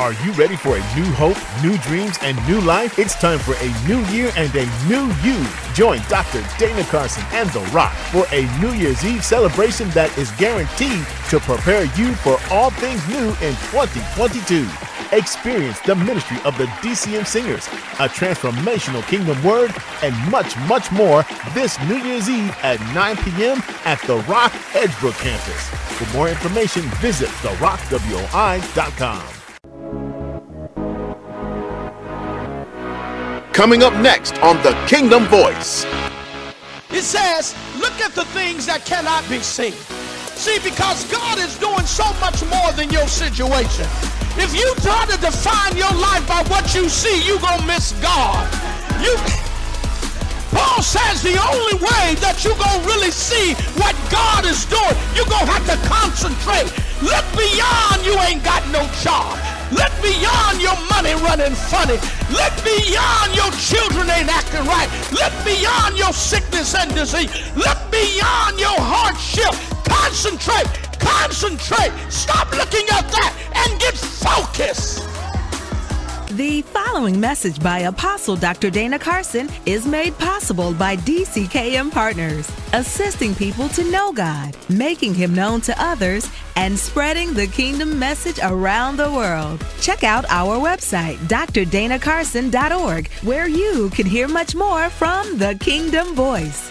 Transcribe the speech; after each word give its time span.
Are 0.00 0.14
you 0.24 0.32
ready 0.32 0.56
for 0.56 0.78
a 0.78 0.94
new 0.96 1.04
hope, 1.12 1.36
new 1.62 1.76
dreams, 1.76 2.16
and 2.22 2.34
new 2.48 2.58
life? 2.62 2.98
It's 2.98 3.14
time 3.20 3.38
for 3.38 3.52
a 3.56 3.86
new 3.86 4.00
year 4.06 4.32
and 4.34 4.50
a 4.56 4.64
new 4.88 5.12
you. 5.22 5.46
Join 5.74 6.00
Dr. 6.08 6.42
Dana 6.58 6.84
Carson 6.84 7.22
and 7.32 7.50
The 7.50 7.60
Rock 7.70 7.92
for 8.10 8.24
a 8.32 8.48
New 8.60 8.72
Year's 8.72 9.04
Eve 9.04 9.22
celebration 9.22 9.90
that 9.90 10.16
is 10.16 10.30
guaranteed 10.32 11.04
to 11.28 11.38
prepare 11.40 11.84
you 11.98 12.14
for 12.14 12.38
all 12.50 12.70
things 12.70 13.06
new 13.08 13.28
in 13.46 13.54
2022. 13.68 14.66
Experience 15.14 15.78
the 15.80 15.94
ministry 15.94 16.38
of 16.46 16.56
the 16.56 16.64
DCM 16.80 17.26
Singers, 17.26 17.66
a 17.98 18.08
transformational 18.08 19.06
kingdom 19.06 19.36
word, 19.44 19.70
and 20.02 20.14
much, 20.30 20.56
much 20.60 20.90
more 20.90 21.26
this 21.52 21.78
New 21.80 21.98
Year's 21.98 22.30
Eve 22.30 22.56
at 22.62 22.80
9 22.94 23.16
p.m. 23.18 23.62
at 23.84 24.00
The 24.06 24.16
Rock 24.26 24.52
Edgebrook 24.72 25.20
campus. 25.20 25.68
For 25.98 26.16
more 26.16 26.30
information, 26.30 26.84
visit 27.02 27.28
therockWI.com. 27.44 29.39
Coming 33.60 33.82
up 33.82 33.92
next 34.00 34.40
on 34.40 34.56
The 34.62 34.72
Kingdom 34.88 35.28
Voice. 35.28 35.84
It 36.88 37.04
says, 37.04 37.54
look 37.76 37.92
at 38.00 38.16
the 38.16 38.24
things 38.32 38.64
that 38.64 38.88
cannot 38.88 39.20
be 39.28 39.44
seen. 39.44 39.76
See, 40.32 40.56
because 40.64 41.04
God 41.12 41.36
is 41.36 41.60
doing 41.60 41.84
so 41.84 42.08
much 42.24 42.40
more 42.48 42.72
than 42.72 42.88
your 42.88 43.04
situation. 43.04 43.84
If 44.40 44.56
you 44.56 44.64
try 44.80 45.04
to 45.12 45.16
define 45.20 45.76
your 45.76 45.92
life 45.92 46.24
by 46.24 46.40
what 46.48 46.72
you 46.72 46.88
see, 46.88 47.20
you're 47.28 47.36
going 47.36 47.60
to 47.60 47.66
miss 47.68 47.92
God. 48.00 48.48
You, 49.04 49.12
Paul 50.56 50.80
says 50.80 51.20
the 51.20 51.36
only 51.36 51.76
way 51.84 52.16
that 52.24 52.40
you're 52.40 52.56
going 52.56 52.80
to 52.80 52.86
really 52.88 53.12
see 53.12 53.52
what 53.76 53.92
God 54.08 54.48
is 54.48 54.64
doing, 54.72 54.96
you're 55.12 55.28
going 55.28 55.44
to 55.44 55.52
have 55.52 55.68
to 55.68 55.76
concentrate. 55.84 56.72
Look 57.04 57.28
beyond 57.36 58.08
you 58.08 58.16
ain't 58.24 58.40
got 58.40 58.64
no 58.72 58.88
job. 59.04 59.59
Look 59.70 59.92
beyond 60.02 60.60
your 60.60 60.76
money 60.90 61.14
running 61.22 61.54
funny. 61.54 61.98
Look 62.30 62.54
beyond 62.64 63.34
your 63.34 63.50
children 63.52 64.10
ain't 64.10 64.28
acting 64.28 64.66
right. 64.66 64.90
Look 65.12 65.32
beyond 65.44 65.96
your 65.96 66.12
sickness 66.12 66.74
and 66.74 66.92
disease. 66.94 67.30
Look 67.56 67.78
beyond 67.90 68.58
your 68.58 68.78
hardship. 68.78 69.54
Concentrate. 69.84 70.66
Concentrate. 70.98 71.92
Stop 72.10 72.50
looking 72.52 72.86
at 72.90 73.06
that 73.10 73.32
and 73.54 73.80
get 73.80 73.94
focused. 73.96 75.09
The 76.40 76.62
following 76.62 77.20
message 77.20 77.62
by 77.62 77.80
Apostle 77.80 78.34
Dr. 78.34 78.70
Dana 78.70 78.98
Carson 78.98 79.50
is 79.66 79.86
made 79.86 80.16
possible 80.16 80.72
by 80.72 80.96
DCKM 80.96 81.92
Partners, 81.92 82.50
assisting 82.72 83.34
people 83.34 83.68
to 83.68 83.84
know 83.90 84.10
God, 84.10 84.56
making 84.70 85.12
Him 85.12 85.34
known 85.34 85.60
to 85.60 85.74
others, 85.78 86.30
and 86.56 86.78
spreading 86.78 87.34
the 87.34 87.46
kingdom 87.46 87.98
message 87.98 88.40
around 88.42 88.96
the 88.96 89.12
world. 89.12 89.62
Check 89.82 90.02
out 90.02 90.24
our 90.30 90.56
website, 90.56 91.16
drdanacarson.org, 91.28 93.10
where 93.22 93.46
you 93.46 93.90
can 93.90 94.06
hear 94.06 94.26
much 94.26 94.54
more 94.54 94.88
from 94.88 95.36
the 95.36 95.58
Kingdom 95.60 96.14
Voice. 96.14 96.70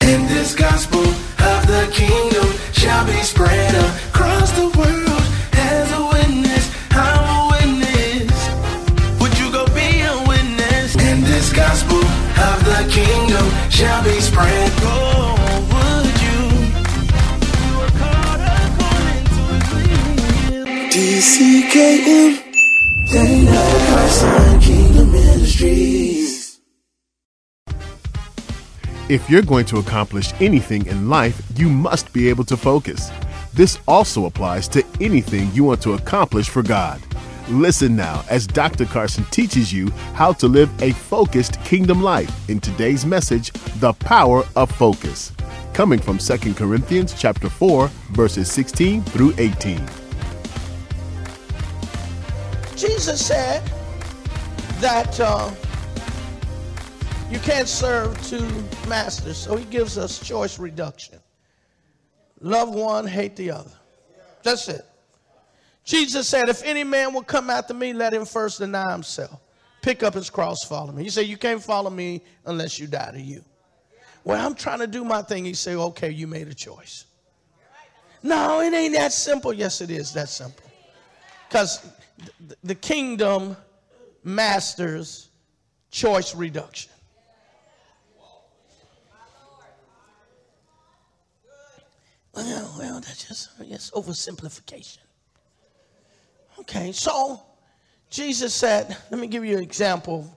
And 0.00 0.28
this 0.28 0.52
gospel 0.56 0.98
of 0.98 1.66
the 1.68 1.88
kingdom 1.92 2.50
shall 2.72 3.06
be 3.06 3.22
spread 3.22 3.72
across 4.08 4.50
the 4.50 4.68
world 4.76 5.19
spread. 14.40 14.72
Oh, 14.82 15.36
would 15.70 16.16
you? 16.24 16.40
DCKM. 20.90 22.32
Kingdom 24.62 25.12
Ministries. 25.12 26.60
If 29.08 29.28
you're 29.28 29.42
going 29.42 29.64
to 29.66 29.78
accomplish 29.78 30.32
anything 30.40 30.86
in 30.86 31.08
life, 31.08 31.42
you 31.56 31.68
must 31.68 32.12
be 32.12 32.28
able 32.28 32.44
to 32.44 32.56
focus. 32.56 33.10
This 33.52 33.80
also 33.88 34.26
applies 34.26 34.68
to 34.68 34.84
anything 35.00 35.50
you 35.52 35.64
want 35.64 35.82
to 35.82 35.94
accomplish 35.94 36.48
for 36.48 36.62
God. 36.62 37.00
Listen 37.50 37.96
now 37.96 38.24
as 38.30 38.46
Dr. 38.46 38.84
Carson 38.84 39.24
teaches 39.32 39.72
you 39.72 39.90
how 40.14 40.32
to 40.34 40.46
live 40.46 40.70
a 40.80 40.92
focused 40.92 41.60
kingdom 41.64 42.00
life 42.00 42.48
in 42.48 42.60
today's 42.60 43.04
message, 43.04 43.50
The 43.80 43.92
Power 43.92 44.44
of 44.54 44.70
Focus, 44.70 45.32
coming 45.72 45.98
from 45.98 46.18
2 46.18 46.54
Corinthians 46.54 47.12
chapter 47.18 47.50
4, 47.50 47.88
verses 48.12 48.48
16 48.52 49.02
through 49.02 49.34
18. 49.38 49.84
Jesus 52.76 53.26
said 53.26 53.66
that 54.78 55.18
uh, 55.18 55.50
you 57.32 57.40
can't 57.40 57.68
serve 57.68 58.16
two 58.28 58.48
masters, 58.88 59.36
so 59.36 59.56
he 59.56 59.64
gives 59.64 59.98
us 59.98 60.20
choice 60.20 60.60
reduction. 60.60 61.18
Love 62.40 62.72
one, 62.72 63.08
hate 63.08 63.34
the 63.34 63.50
other. 63.50 63.72
That's 64.44 64.68
it. 64.68 64.86
Jesus 65.84 66.28
said, 66.28 66.48
if 66.48 66.62
any 66.62 66.84
man 66.84 67.12
will 67.14 67.22
come 67.22 67.50
after 67.50 67.74
me, 67.74 67.92
let 67.92 68.12
him 68.12 68.24
first 68.24 68.58
deny 68.58 68.92
himself. 68.92 69.40
Pick 69.82 70.02
up 70.02 70.14
his 70.14 70.28
cross, 70.28 70.62
follow 70.62 70.92
me. 70.92 71.02
He 71.04 71.10
said, 71.10 71.26
you 71.26 71.36
can't 71.36 71.62
follow 71.62 71.90
me 71.90 72.22
unless 72.44 72.78
you 72.78 72.86
die 72.86 73.12
to 73.12 73.20
you. 73.20 73.42
Well, 74.24 74.44
I'm 74.44 74.54
trying 74.54 74.80
to 74.80 74.86
do 74.86 75.04
my 75.04 75.22
thing. 75.22 75.44
He 75.44 75.54
said, 75.54 75.76
okay, 75.76 76.10
you 76.10 76.26
made 76.26 76.48
a 76.48 76.54
choice. 76.54 77.06
No, 78.22 78.60
it 78.60 78.74
ain't 78.74 78.94
that 78.94 79.12
simple. 79.12 79.52
Yes, 79.52 79.80
it 79.80 79.90
is 79.90 80.12
that 80.12 80.28
simple. 80.28 80.66
Because 81.48 81.90
the 82.62 82.74
kingdom 82.74 83.56
masters 84.22 85.30
choice 85.90 86.34
reduction. 86.34 86.92
Well, 92.34 92.74
well, 92.78 93.00
that's 93.00 93.26
just 93.26 93.50
yes, 93.64 93.90
oversimplification. 93.94 94.98
Okay, 96.60 96.92
so 96.92 97.42
Jesus 98.10 98.54
said, 98.54 98.94
let 99.10 99.18
me 99.18 99.26
give 99.26 99.46
you 99.46 99.56
an 99.56 99.62
example 99.62 100.20
of 100.20 100.36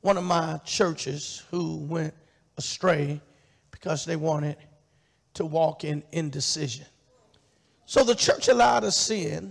one 0.00 0.18
of 0.18 0.24
my 0.24 0.58
churches 0.64 1.44
who 1.50 1.76
went 1.76 2.12
astray 2.58 3.20
because 3.70 4.04
they 4.04 4.16
wanted 4.16 4.56
to 5.34 5.44
walk 5.44 5.84
in 5.84 6.02
indecision. 6.10 6.86
So 7.86 8.02
the 8.02 8.16
church 8.16 8.48
of 8.48 8.56
Laodicea 8.56 9.44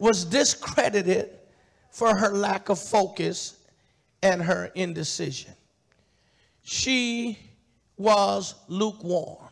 was 0.00 0.24
discredited 0.24 1.30
for 1.92 2.16
her 2.16 2.30
lack 2.30 2.68
of 2.68 2.80
focus 2.80 3.58
and 4.20 4.42
her 4.42 4.72
indecision. 4.74 5.52
She 6.64 7.38
was 7.96 8.56
lukewarm. 8.66 9.44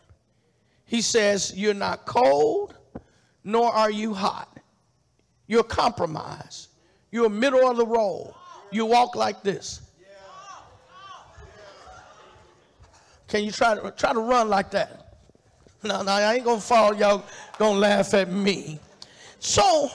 He 0.86 1.02
says, 1.02 1.52
You're 1.54 1.72
not 1.72 2.04
cold, 2.04 2.74
nor 3.44 3.70
are 3.70 3.90
you 3.90 4.12
hot. 4.12 4.51
You're 5.52 5.62
compromised. 5.62 6.68
You're 7.10 7.28
middle 7.28 7.68
of 7.68 7.76
the 7.76 7.84
road. 7.84 8.32
You 8.70 8.86
walk 8.86 9.14
like 9.14 9.42
this. 9.42 9.82
Can 13.28 13.44
you 13.44 13.52
try 13.52 13.74
to 13.74 13.90
try 13.90 14.14
to 14.14 14.20
run 14.20 14.48
like 14.48 14.70
that? 14.70 15.18
No, 15.82 16.00
no, 16.00 16.10
I 16.10 16.36
ain't 16.36 16.46
gonna 16.46 16.58
fall. 16.58 16.94
Y'all 16.94 17.22
gonna 17.58 17.78
laugh 17.78 18.14
at 18.14 18.32
me. 18.32 18.80
So 19.40 19.90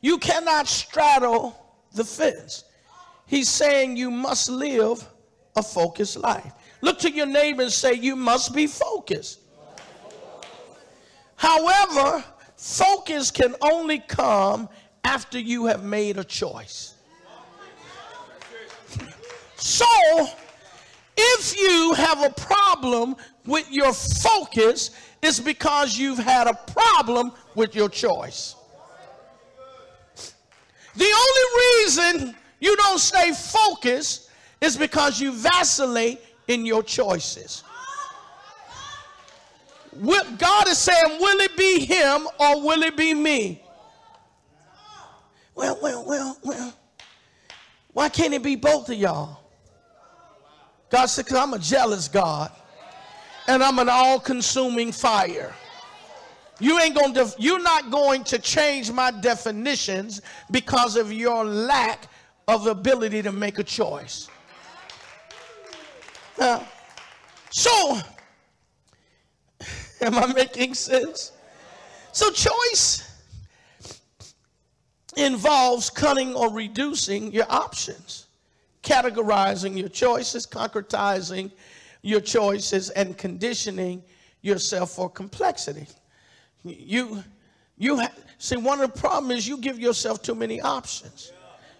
you 0.00 0.16
cannot 0.16 0.66
straddle 0.66 1.54
the 1.92 2.04
fence. 2.04 2.64
He's 3.26 3.50
saying 3.50 3.98
you 3.98 4.10
must 4.10 4.48
live 4.48 5.06
a 5.54 5.62
focused 5.62 6.16
life. 6.16 6.50
Look 6.80 6.98
to 7.00 7.10
your 7.10 7.26
neighbor 7.26 7.64
and 7.64 7.70
say, 7.70 7.92
You 7.92 8.16
must 8.16 8.54
be 8.54 8.66
focused. 8.66 9.40
However, 11.36 12.24
focus 12.62 13.32
can 13.32 13.56
only 13.60 13.98
come 13.98 14.68
after 15.02 15.36
you 15.36 15.66
have 15.66 15.82
made 15.82 16.16
a 16.16 16.22
choice. 16.22 16.94
So, 19.56 20.28
if 21.16 21.58
you 21.58 21.92
have 21.94 22.22
a 22.22 22.30
problem 22.30 23.16
with 23.46 23.68
your 23.68 23.92
focus, 23.92 24.92
it's 25.20 25.40
because 25.40 25.98
you've 25.98 26.18
had 26.18 26.46
a 26.46 26.54
problem 26.72 27.32
with 27.56 27.74
your 27.74 27.88
choice. 27.88 28.54
The 30.94 31.04
only 31.04 31.82
reason 31.82 32.36
you 32.60 32.76
don't 32.76 33.00
stay 33.00 33.32
focused 33.32 34.30
is 34.60 34.76
because 34.76 35.20
you 35.20 35.32
vacillate 35.32 36.20
in 36.46 36.64
your 36.64 36.84
choices. 36.84 37.64
God 40.00 40.68
is 40.68 40.78
saying, 40.78 41.20
will 41.20 41.40
it 41.40 41.56
be 41.56 41.84
him 41.84 42.26
or 42.38 42.62
will 42.62 42.82
it 42.82 42.96
be 42.96 43.14
me? 43.14 43.62
Well, 45.54 45.78
well, 45.82 46.04
well, 46.06 46.38
well. 46.42 46.74
Why 47.92 48.08
can't 48.08 48.32
it 48.32 48.42
be 48.42 48.56
both 48.56 48.88
of 48.88 48.96
y'all? 48.96 49.40
God 50.90 51.06
said, 51.06 51.26
because 51.26 51.38
I'm 51.38 51.52
a 51.52 51.58
jealous 51.58 52.08
God 52.08 52.50
and 53.48 53.62
I'm 53.62 53.78
an 53.78 53.88
all 53.90 54.18
consuming 54.18 54.92
fire. 54.92 55.54
You 56.58 56.78
ain't 56.78 56.94
to 57.14 57.34
you're 57.38 57.62
not 57.62 57.90
going 57.90 58.24
to 58.24 58.38
change 58.38 58.90
my 58.90 59.10
definitions 59.10 60.22
because 60.50 60.96
of 60.96 61.12
your 61.12 61.44
lack 61.44 62.08
of 62.46 62.66
ability 62.66 63.22
to 63.22 63.32
make 63.32 63.58
a 63.58 63.64
choice. 63.64 64.28
Now, 66.38 66.66
so 67.50 68.00
am 70.02 70.18
I 70.18 70.26
making 70.26 70.74
sense? 70.74 71.32
So 72.12 72.30
choice 72.30 73.08
involves 75.16 75.90
cutting 75.90 76.34
or 76.34 76.52
reducing 76.52 77.32
your 77.32 77.46
options, 77.48 78.26
categorizing 78.82 79.78
your 79.78 79.88
choices, 79.88 80.46
concretizing 80.46 81.50
your 82.02 82.20
choices, 82.20 82.90
and 82.90 83.16
conditioning 83.16 84.02
yourself 84.42 84.90
for 84.90 85.08
complexity. 85.08 85.86
You, 86.64 87.22
you 87.78 87.98
ha- 88.00 88.12
see, 88.38 88.56
one 88.56 88.80
of 88.80 88.92
the 88.92 89.00
problems 89.00 89.40
is 89.40 89.48
you 89.48 89.56
give 89.58 89.78
yourself 89.78 90.22
too 90.22 90.34
many 90.34 90.60
options. 90.60 91.32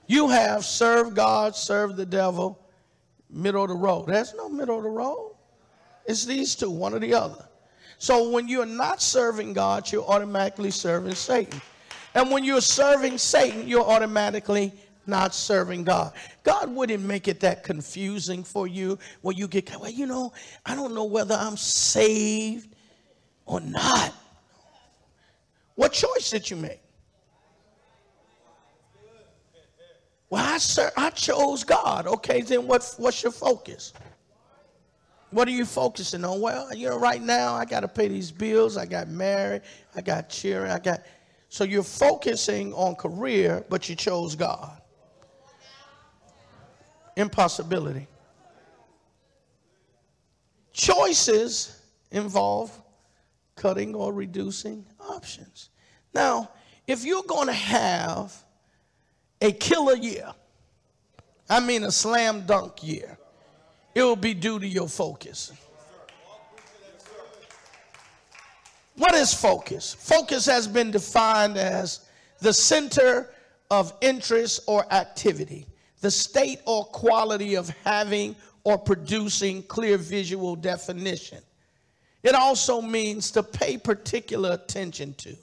You 0.06 0.28
have 0.28 0.64
serve 0.64 1.14
God, 1.14 1.56
serve 1.56 1.96
the 1.96 2.06
devil, 2.06 2.58
middle 3.30 3.64
of 3.64 3.70
the 3.70 3.74
road. 3.76 4.06
There's 4.06 4.34
no 4.34 4.48
middle 4.48 4.78
of 4.78 4.84
the 4.84 4.90
road. 4.90 5.34
It's 6.06 6.24
these 6.24 6.54
two, 6.54 6.70
one 6.70 6.94
or 6.94 6.98
the 6.98 7.14
other. 7.14 7.48
So 8.02 8.30
when 8.30 8.48
you're 8.48 8.66
not 8.66 9.00
serving 9.00 9.52
God, 9.52 9.92
you're 9.92 10.02
automatically 10.02 10.72
serving 10.72 11.14
Satan. 11.14 11.62
And 12.16 12.32
when 12.32 12.42
you're 12.42 12.60
serving 12.60 13.16
Satan, 13.16 13.68
you're 13.68 13.88
automatically 13.88 14.72
not 15.06 15.32
serving 15.32 15.84
God. 15.84 16.12
God 16.42 16.74
wouldn't 16.74 17.04
make 17.04 17.28
it 17.28 17.38
that 17.38 17.62
confusing 17.62 18.42
for 18.42 18.66
you 18.66 18.98
when 19.20 19.36
you 19.36 19.46
get, 19.46 19.70
well, 19.80 19.88
you 19.88 20.06
know, 20.06 20.32
I 20.66 20.74
don't 20.74 20.96
know 20.96 21.04
whether 21.04 21.36
I'm 21.36 21.56
saved 21.56 22.74
or 23.46 23.60
not. 23.60 24.12
What 25.76 25.92
choice 25.92 26.28
did 26.28 26.50
you 26.50 26.56
make? 26.56 26.80
Well, 30.28 30.44
I, 30.44 30.58
sir, 30.58 30.90
I 30.96 31.10
chose 31.10 31.62
God. 31.62 32.08
Okay, 32.08 32.40
then 32.40 32.66
what, 32.66 32.96
what's 32.98 33.22
your 33.22 33.30
focus? 33.30 33.92
What 35.32 35.48
are 35.48 35.52
you 35.52 35.64
focusing 35.64 36.24
on? 36.24 36.40
Well, 36.40 36.74
you 36.74 36.90
know, 36.90 36.98
right 36.98 37.20
now 37.20 37.54
I 37.54 37.64
got 37.64 37.80
to 37.80 37.88
pay 37.88 38.06
these 38.06 38.30
bills. 38.30 38.76
I 38.76 38.84
got 38.86 39.08
married. 39.08 39.62
I 39.96 40.02
got 40.02 40.28
children. 40.28 40.70
I 40.70 40.78
got. 40.78 41.02
So 41.48 41.64
you're 41.64 41.82
focusing 41.82 42.72
on 42.74 42.94
career, 42.94 43.64
but 43.68 43.88
you 43.88 43.96
chose 43.96 44.36
God. 44.36 44.80
Impossibility. 47.16 48.06
Choices 50.72 51.80
involve 52.10 52.78
cutting 53.56 53.94
or 53.94 54.12
reducing 54.12 54.84
options. 55.00 55.70
Now, 56.14 56.50
if 56.86 57.04
you're 57.04 57.22
going 57.22 57.46
to 57.46 57.52
have 57.54 58.34
a 59.40 59.52
killer 59.52 59.96
year, 59.96 60.32
I 61.48 61.60
mean 61.60 61.84
a 61.84 61.90
slam 61.90 62.44
dunk 62.46 62.82
year, 62.82 63.18
it 63.94 64.02
will 64.02 64.16
be 64.16 64.34
due 64.34 64.58
to 64.58 64.66
your 64.66 64.88
focus. 64.88 65.52
What 68.96 69.14
is 69.14 69.32
focus? 69.32 69.94
Focus 69.94 70.46
has 70.46 70.68
been 70.68 70.90
defined 70.90 71.56
as 71.56 72.06
the 72.40 72.52
center 72.52 73.30
of 73.70 73.92
interest 74.00 74.60
or 74.66 74.90
activity, 74.92 75.66
the 76.00 76.10
state 76.10 76.60
or 76.66 76.84
quality 76.84 77.54
of 77.54 77.70
having 77.84 78.36
or 78.64 78.78
producing 78.78 79.62
clear 79.64 79.96
visual 79.96 80.54
definition. 80.54 81.38
It 82.22 82.34
also 82.34 82.80
means 82.80 83.30
to 83.32 83.42
pay 83.42 83.76
particular 83.76 84.52
attention 84.52 85.14
to. 85.14 85.36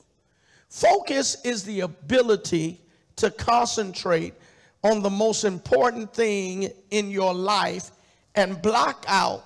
Focus 0.70 1.44
is 1.44 1.64
the 1.64 1.82
ability 1.82 2.80
to 3.18 3.32
concentrate 3.32 4.34
on 4.84 5.02
the 5.02 5.10
most 5.10 5.44
important 5.44 6.14
thing 6.14 6.72
in 6.92 7.12
your 7.12 7.34
life 7.34 7.92
and 8.36 8.62
block 8.62 9.06
out 9.08 9.44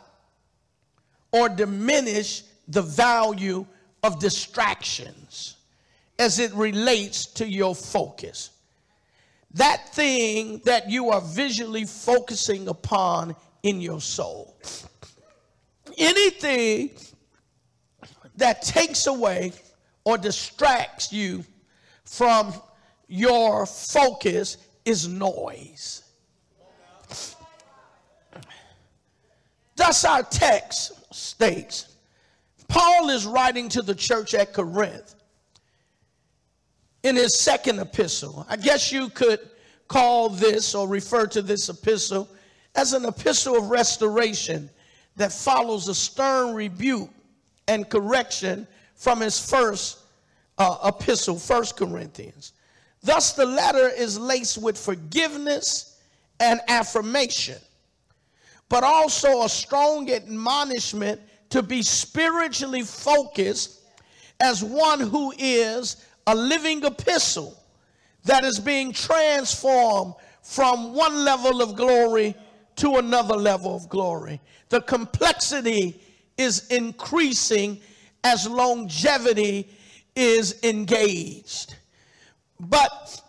or 1.31 1.49
diminish 1.49 2.43
the 2.67 2.81
value 2.81 3.65
of 4.03 4.19
distractions 4.19 5.57
as 6.19 6.39
it 6.39 6.53
relates 6.53 7.25
to 7.25 7.47
your 7.47 7.73
focus. 7.73 8.51
That 9.55 9.93
thing 9.93 10.61
that 10.65 10.89
you 10.89 11.09
are 11.09 11.21
visually 11.21 11.85
focusing 11.85 12.67
upon 12.67 13.35
in 13.61 13.81
your 13.81 14.01
soul. 14.01 14.55
Anything 15.97 16.91
that 18.37 18.61
takes 18.61 19.07
away 19.07 19.53
or 20.05 20.17
distracts 20.17 21.11
you 21.13 21.45
from 22.05 22.53
your 23.07 23.65
focus 23.65 24.57
is 24.85 25.07
noise. 25.07 26.02
Thus, 29.85 30.05
our 30.05 30.23
text 30.23 31.13
states 31.13 31.97
Paul 32.69 33.09
is 33.09 33.25
writing 33.25 33.67
to 33.67 33.81
the 33.81 33.93
church 33.93 34.33
at 34.33 34.53
Corinth 34.53 35.15
in 37.03 37.17
his 37.17 37.37
second 37.37 37.79
epistle. 37.79 38.45
I 38.47 38.55
guess 38.55 38.93
you 38.93 39.09
could 39.09 39.41
call 39.89 40.29
this 40.29 40.73
or 40.73 40.87
refer 40.87 41.27
to 41.27 41.41
this 41.41 41.67
epistle 41.67 42.29
as 42.75 42.93
an 42.93 43.03
epistle 43.03 43.57
of 43.57 43.71
restoration 43.71 44.69
that 45.17 45.33
follows 45.33 45.89
a 45.89 45.95
stern 45.95 46.55
rebuke 46.55 47.09
and 47.67 47.89
correction 47.89 48.65
from 48.95 49.19
his 49.19 49.37
first 49.37 49.99
uh, 50.59 50.77
epistle, 50.95 51.37
First 51.37 51.75
Corinthians. 51.75 52.53
Thus, 53.01 53.33
the 53.33 53.45
letter 53.45 53.89
is 53.89 54.17
laced 54.17 54.59
with 54.59 54.77
forgiveness 54.77 55.99
and 56.39 56.61
affirmation 56.69 57.57
but 58.73 58.83
also 58.83 59.43
a 59.43 59.49
strong 59.49 60.09
admonishment 60.09 61.21
to 61.47 61.61
be 61.61 61.83
spiritually 61.83 62.81
focused 62.81 63.81
as 64.39 64.63
one 64.63 64.99
who 64.99 65.31
is 65.37 66.07
a 66.25 66.33
living 66.33 66.83
epistle 66.83 67.55
that 68.23 68.43
is 68.43 68.57
being 68.57 68.91
transformed 68.91 70.15
from 70.41 70.91
one 70.91 71.23
level 71.23 71.61
of 71.61 71.75
glory 71.75 72.33
to 72.75 72.95
another 72.95 73.35
level 73.35 73.75
of 73.75 73.87
glory. 73.89 74.41
The 74.69 74.81
complexity 74.81 76.01
is 76.39 76.65
increasing 76.69 77.79
as 78.23 78.49
longevity 78.49 79.69
is 80.15 80.63
engaged. 80.63 81.75
But 82.59 83.21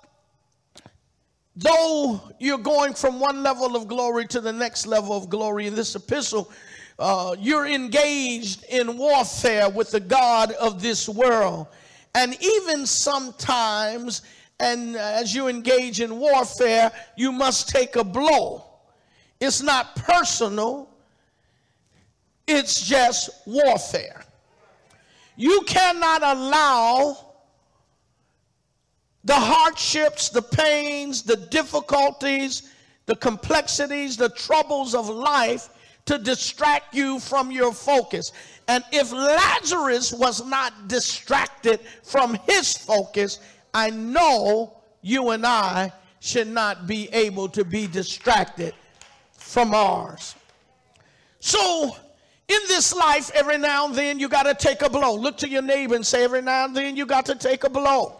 though 1.56 2.20
you're 2.38 2.58
going 2.58 2.94
from 2.94 3.20
one 3.20 3.42
level 3.42 3.76
of 3.76 3.88
glory 3.88 4.26
to 4.28 4.40
the 4.40 4.52
next 4.52 4.86
level 4.86 5.16
of 5.16 5.28
glory 5.28 5.66
in 5.66 5.74
this 5.74 5.94
epistle, 5.94 6.50
uh, 6.98 7.34
you're 7.38 7.66
engaged 7.66 8.64
in 8.64 8.96
warfare 8.96 9.68
with 9.68 9.90
the 9.90 10.00
God 10.00 10.52
of 10.52 10.80
this 10.80 11.08
world. 11.08 11.66
And 12.14 12.36
even 12.40 12.86
sometimes, 12.86 14.22
and 14.60 14.96
as 14.96 15.34
you 15.34 15.48
engage 15.48 16.00
in 16.00 16.18
warfare, 16.18 16.92
you 17.16 17.32
must 17.32 17.68
take 17.68 17.96
a 17.96 18.04
blow. 18.04 18.64
It's 19.40 19.62
not 19.62 19.96
personal, 19.96 20.88
it's 22.46 22.86
just 22.86 23.30
warfare. 23.46 24.24
You 25.36 25.62
cannot 25.66 26.22
allow 26.22 27.33
the 29.24 29.34
hardships, 29.34 30.28
the 30.28 30.42
pains, 30.42 31.22
the 31.22 31.36
difficulties, 31.36 32.70
the 33.06 33.16
complexities, 33.16 34.16
the 34.16 34.28
troubles 34.30 34.94
of 34.94 35.08
life 35.08 35.68
to 36.06 36.18
distract 36.18 36.94
you 36.94 37.18
from 37.18 37.50
your 37.50 37.72
focus. 37.72 38.32
And 38.68 38.84
if 38.92 39.12
Lazarus 39.12 40.12
was 40.12 40.44
not 40.46 40.88
distracted 40.88 41.80
from 42.02 42.38
his 42.46 42.76
focus, 42.76 43.38
I 43.72 43.90
know 43.90 44.76
you 45.00 45.30
and 45.30 45.46
I 45.46 45.92
should 46.20 46.48
not 46.48 46.86
be 46.86 47.08
able 47.12 47.48
to 47.50 47.64
be 47.64 47.86
distracted 47.86 48.74
from 49.32 49.74
ours. 49.74 50.34
So, 51.40 51.96
in 52.48 52.60
this 52.68 52.94
life, 52.94 53.30
every 53.34 53.58
now 53.58 53.86
and 53.86 53.94
then 53.94 54.18
you 54.18 54.28
got 54.28 54.44
to 54.44 54.54
take 54.54 54.82
a 54.82 54.90
blow. 54.90 55.14
Look 55.14 55.38
to 55.38 55.48
your 55.48 55.62
neighbor 55.62 55.94
and 55.94 56.06
say, 56.06 56.24
every 56.24 56.42
now 56.42 56.66
and 56.66 56.76
then 56.76 56.96
you 56.96 57.06
got 57.06 57.26
to 57.26 57.34
take 57.34 57.64
a 57.64 57.70
blow. 57.70 58.16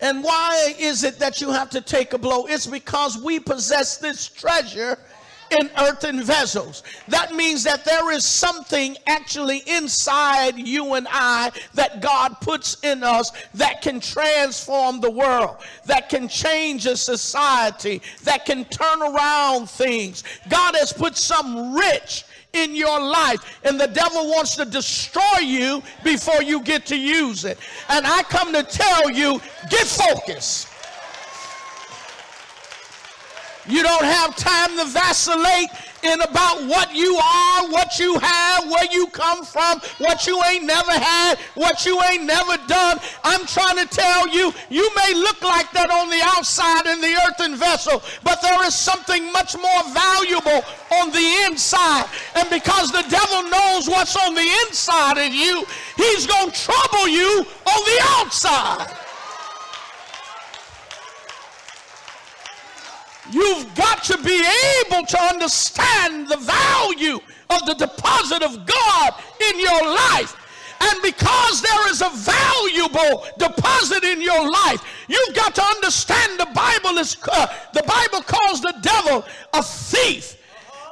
And 0.00 0.22
why 0.22 0.74
is 0.78 1.02
it 1.02 1.18
that 1.18 1.40
you 1.40 1.50
have 1.50 1.70
to 1.70 1.80
take 1.80 2.12
a 2.12 2.18
blow? 2.18 2.46
It's 2.46 2.66
because 2.66 3.20
we 3.20 3.40
possess 3.40 3.96
this 3.96 4.28
treasure 4.28 4.98
in 5.52 5.70
earthen 5.78 6.22
vessels. 6.22 6.82
That 7.08 7.34
means 7.34 7.64
that 7.64 7.84
there 7.84 8.10
is 8.12 8.24
something 8.24 8.96
actually 9.06 9.62
inside 9.66 10.56
you 10.56 10.94
and 10.94 11.06
I 11.10 11.50
that 11.74 12.00
God 12.00 12.40
puts 12.40 12.82
in 12.82 13.02
us 13.02 13.32
that 13.54 13.82
can 13.82 14.00
transform 14.00 15.00
the 15.00 15.10
world, 15.10 15.56
that 15.86 16.08
can 16.08 16.28
change 16.28 16.86
a 16.86 16.96
society, 16.96 18.02
that 18.24 18.44
can 18.44 18.64
turn 18.66 19.02
around 19.02 19.70
things. 19.70 20.24
God 20.48 20.74
has 20.76 20.92
put 20.92 21.16
some 21.16 21.74
rich 21.74 22.24
in 22.54 22.74
your 22.74 22.98
life, 23.00 23.60
and 23.64 23.78
the 23.78 23.86
devil 23.88 24.26
wants 24.28 24.56
to 24.56 24.64
destroy 24.64 25.40
you 25.40 25.82
before 26.02 26.42
you 26.42 26.62
get 26.62 26.86
to 26.86 26.96
use 26.96 27.44
it. 27.44 27.58
And 27.88 28.06
I 28.06 28.22
come 28.24 28.52
to 28.52 28.62
tell 28.62 29.10
you 29.10 29.40
get 29.70 29.86
focused. 29.86 30.68
You 33.68 33.82
don't 33.82 34.04
have 34.04 34.34
time 34.34 34.76
to 34.78 34.84
vacillate 34.86 35.68
in 36.02 36.20
about 36.20 36.64
what 36.66 36.94
you 36.94 37.16
are, 37.16 37.68
what 37.68 37.98
you 37.98 38.18
have, 38.18 38.70
where 38.70 38.86
you 38.90 39.08
come 39.08 39.44
from, 39.44 39.80
what 39.98 40.26
you 40.26 40.42
ain't 40.44 40.64
never 40.64 40.92
had, 40.92 41.38
what 41.54 41.84
you 41.84 42.00
ain't 42.04 42.24
never 42.24 42.56
done. 42.66 42.98
I'm 43.24 43.44
trying 43.46 43.76
to 43.76 43.86
tell 43.86 44.28
you, 44.28 44.52
you 44.70 44.90
may 44.94 45.14
look 45.14 45.42
like 45.42 45.70
that 45.72 45.90
on 45.90 46.08
the 46.08 46.20
outside 46.22 46.86
in 46.86 47.00
the 47.00 47.14
earthen 47.26 47.56
vessel, 47.56 48.02
but 48.22 48.40
there 48.40 48.64
is 48.64 48.74
something 48.74 49.30
much 49.32 49.56
more 49.56 49.82
valuable 49.92 50.62
on 50.92 51.10
the 51.10 51.44
inside. 51.46 52.06
And 52.36 52.48
because 52.48 52.90
the 52.90 53.04
devil 53.10 53.50
knows 53.50 53.88
what's 53.88 54.16
on 54.16 54.34
the 54.34 54.48
inside 54.66 55.18
of 55.18 55.34
you, 55.34 55.64
he's 55.96 56.26
going 56.26 56.50
to 56.50 56.56
trouble 56.56 57.08
you 57.08 57.44
on 57.66 57.84
the 57.84 57.98
outside. 58.18 59.07
You've 63.30 63.74
got 63.74 64.02
to 64.04 64.18
be 64.18 64.42
able 64.84 65.06
to 65.06 65.22
understand 65.22 66.28
the 66.28 66.36
value 66.36 67.20
of 67.50 67.66
the 67.66 67.74
deposit 67.74 68.42
of 68.42 68.66
God 68.66 69.14
in 69.50 69.60
your 69.60 69.82
life. 69.84 70.36
And 70.80 71.02
because 71.02 71.60
there 71.60 71.90
is 71.90 72.02
a 72.02 72.10
valuable 72.10 73.26
deposit 73.38 74.04
in 74.04 74.22
your 74.22 74.48
life, 74.48 74.82
you've 75.08 75.34
got 75.34 75.54
to 75.56 75.62
understand 75.62 76.38
the 76.38 76.48
Bible 76.54 76.98
is 76.98 77.16
uh, 77.32 77.46
the 77.74 77.82
Bible 77.82 78.22
calls 78.22 78.60
the 78.60 78.74
devil 78.80 79.24
a 79.54 79.62
thief. 79.62 80.36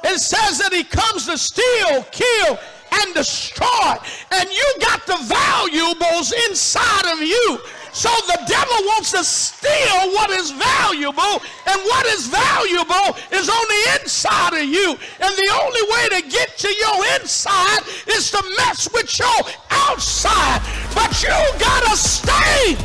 It 0.03 0.19
says 0.19 0.59
that 0.59 0.73
he 0.73 0.83
comes 0.83 1.25
to 1.27 1.37
steal, 1.37 2.03
kill, 2.11 2.59
and 2.91 3.13
destroy. 3.13 3.95
And 4.31 4.49
you 4.49 4.75
got 4.79 5.05
the 5.05 5.17
valuables 5.23 6.33
inside 6.49 7.13
of 7.13 7.21
you 7.21 7.59
so 7.97 8.09
the 8.27 8.39
devil 8.45 8.77
wants 8.85 9.09
to 9.09 9.23
steal 9.23 10.13
what 10.13 10.29
is 10.29 10.51
valuable, 10.51 11.41
and 11.65 11.81
what 11.89 12.05
is 12.05 12.27
valuable 12.27 13.17
is 13.31 13.49
on 13.49 13.65
the 13.67 13.99
inside 13.99 14.53
of 14.53 14.65
you. 14.65 14.91
And 15.19 15.33
the 15.35 15.49
only 15.63 15.81
way 15.89 16.21
to 16.21 16.29
get 16.29 16.55
to 16.59 16.67
your 16.67 17.19
inside 17.19 17.81
is 18.07 18.29
to 18.29 18.43
mess 18.55 18.87
with 18.93 19.17
your 19.17 19.39
outside. 19.71 20.61
But 20.93 21.23
you 21.23 21.33
gotta 21.57 21.97
stay. 21.97 22.77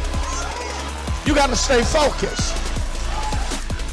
You 1.26 1.35
gotta 1.35 1.57
stay 1.57 1.83
focused. 1.83 2.57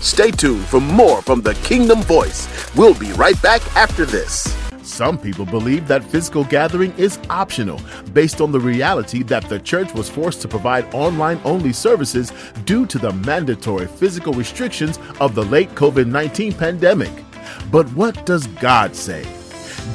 Stay 0.01 0.31
tuned 0.31 0.65
for 0.67 0.79
more 0.79 1.21
from 1.21 1.41
the 1.41 1.53
Kingdom 1.55 2.01
Voice. 2.01 2.47
We'll 2.77 2.97
be 2.97 3.11
right 3.13 3.39
back 3.41 3.61
after 3.75 4.05
this. 4.05 4.47
Some 4.99 5.17
people 5.17 5.45
believe 5.45 5.87
that 5.87 6.03
physical 6.03 6.43
gathering 6.43 6.91
is 6.97 7.19
optional 7.29 7.79
based 8.11 8.41
on 8.41 8.51
the 8.51 8.59
reality 8.59 9.23
that 9.23 9.47
the 9.47 9.57
church 9.57 9.93
was 9.93 10.09
forced 10.09 10.41
to 10.41 10.49
provide 10.49 10.93
online 10.93 11.39
only 11.45 11.71
services 11.71 12.33
due 12.65 12.85
to 12.87 12.99
the 12.99 13.13
mandatory 13.13 13.87
physical 13.87 14.33
restrictions 14.33 14.99
of 15.21 15.35
the 15.35 15.45
late 15.45 15.69
COVID 15.69 16.07
19 16.07 16.51
pandemic. 16.51 17.13
But 17.71 17.87
what 17.93 18.25
does 18.25 18.45
God 18.47 18.93
say? 18.93 19.25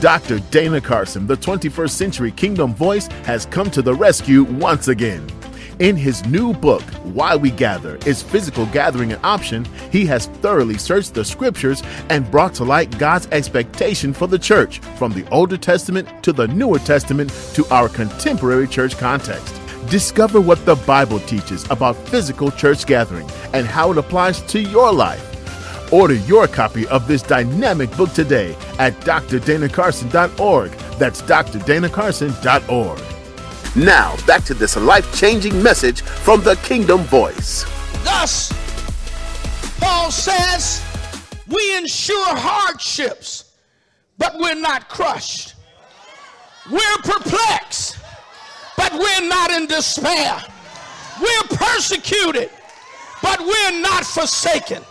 Dr. 0.00 0.38
Dana 0.50 0.80
Carson, 0.80 1.26
the 1.26 1.36
21st 1.36 1.90
Century 1.90 2.32
Kingdom 2.32 2.74
Voice, 2.74 3.08
has 3.26 3.44
come 3.44 3.70
to 3.72 3.82
the 3.82 3.92
rescue 3.94 4.44
once 4.44 4.88
again. 4.88 5.28
In 5.80 5.96
his 5.96 6.24
new 6.26 6.52
book, 6.52 6.82
Why 7.02 7.34
We 7.34 7.50
Gather 7.50 7.98
Is 8.06 8.22
Physical 8.22 8.66
Gathering 8.66 9.12
an 9.12 9.18
Option? 9.24 9.66
He 9.90 10.06
has 10.06 10.26
thoroughly 10.26 10.78
searched 10.78 11.14
the 11.14 11.24
scriptures 11.24 11.82
and 12.10 12.30
brought 12.30 12.54
to 12.54 12.64
light 12.64 12.96
God's 12.96 13.26
expectation 13.32 14.12
for 14.12 14.28
the 14.28 14.38
church, 14.38 14.78
from 14.96 15.12
the 15.12 15.28
Older 15.30 15.56
Testament 15.56 16.08
to 16.22 16.32
the 16.32 16.46
Newer 16.46 16.78
Testament 16.78 17.30
to 17.54 17.66
our 17.72 17.88
contemporary 17.88 18.68
church 18.68 18.96
context. 18.96 19.60
Discover 19.90 20.40
what 20.40 20.64
the 20.64 20.76
Bible 20.76 21.18
teaches 21.20 21.68
about 21.70 21.96
physical 22.08 22.52
church 22.52 22.86
gathering 22.86 23.28
and 23.52 23.66
how 23.66 23.90
it 23.90 23.98
applies 23.98 24.42
to 24.42 24.60
your 24.60 24.92
life. 24.92 25.92
Order 25.92 26.14
your 26.14 26.46
copy 26.46 26.86
of 26.86 27.08
this 27.08 27.22
dynamic 27.22 27.94
book 27.96 28.12
today 28.12 28.56
at 28.78 28.94
drdanacarson.org. 29.00 30.70
That's 30.98 31.20
drdanacarson.org. 31.22 33.13
Now, 33.76 34.14
back 34.24 34.44
to 34.44 34.54
this 34.54 34.76
life 34.76 35.12
changing 35.18 35.60
message 35.60 36.02
from 36.02 36.42
the 36.42 36.54
Kingdom 36.56 37.00
Voice. 37.00 37.64
Thus, 38.04 38.52
Paul 39.80 40.12
says, 40.12 40.80
we 41.48 41.76
endure 41.76 42.36
hardships, 42.36 43.56
but 44.16 44.38
we're 44.38 44.54
not 44.54 44.88
crushed. 44.88 45.56
We're 46.70 46.98
perplexed, 47.02 47.98
but 48.76 48.92
we're 48.92 49.28
not 49.28 49.50
in 49.50 49.66
despair. 49.66 50.40
We're 51.20 51.56
persecuted, 51.56 52.50
but 53.22 53.40
we're 53.40 53.80
not 53.80 54.04
forsaken. 54.04 54.82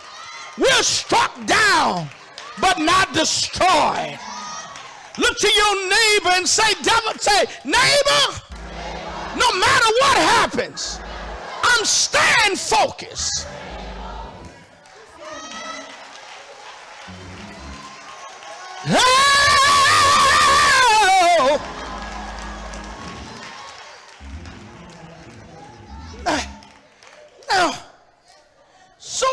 We're 0.58 0.84
struck 0.84 1.34
down, 1.46 2.10
but 2.60 2.80
not 2.80 3.13
destroyed. 3.13 4.20
Look 5.18 5.38
to 5.38 5.50
your 5.50 5.90
neighbor 5.90 6.30
and 6.34 6.48
say, 6.48 6.74
devil, 6.82 7.13
say, 7.18 7.46
neighbor, 7.63 8.42
no 9.36 9.60
matter 9.60 9.86
what 10.02 10.18
happens, 10.18 11.00
I'm 11.63 11.86
staying 11.86 12.56
focused. 12.56 13.48
Now, 27.50 27.74
so 28.98 29.28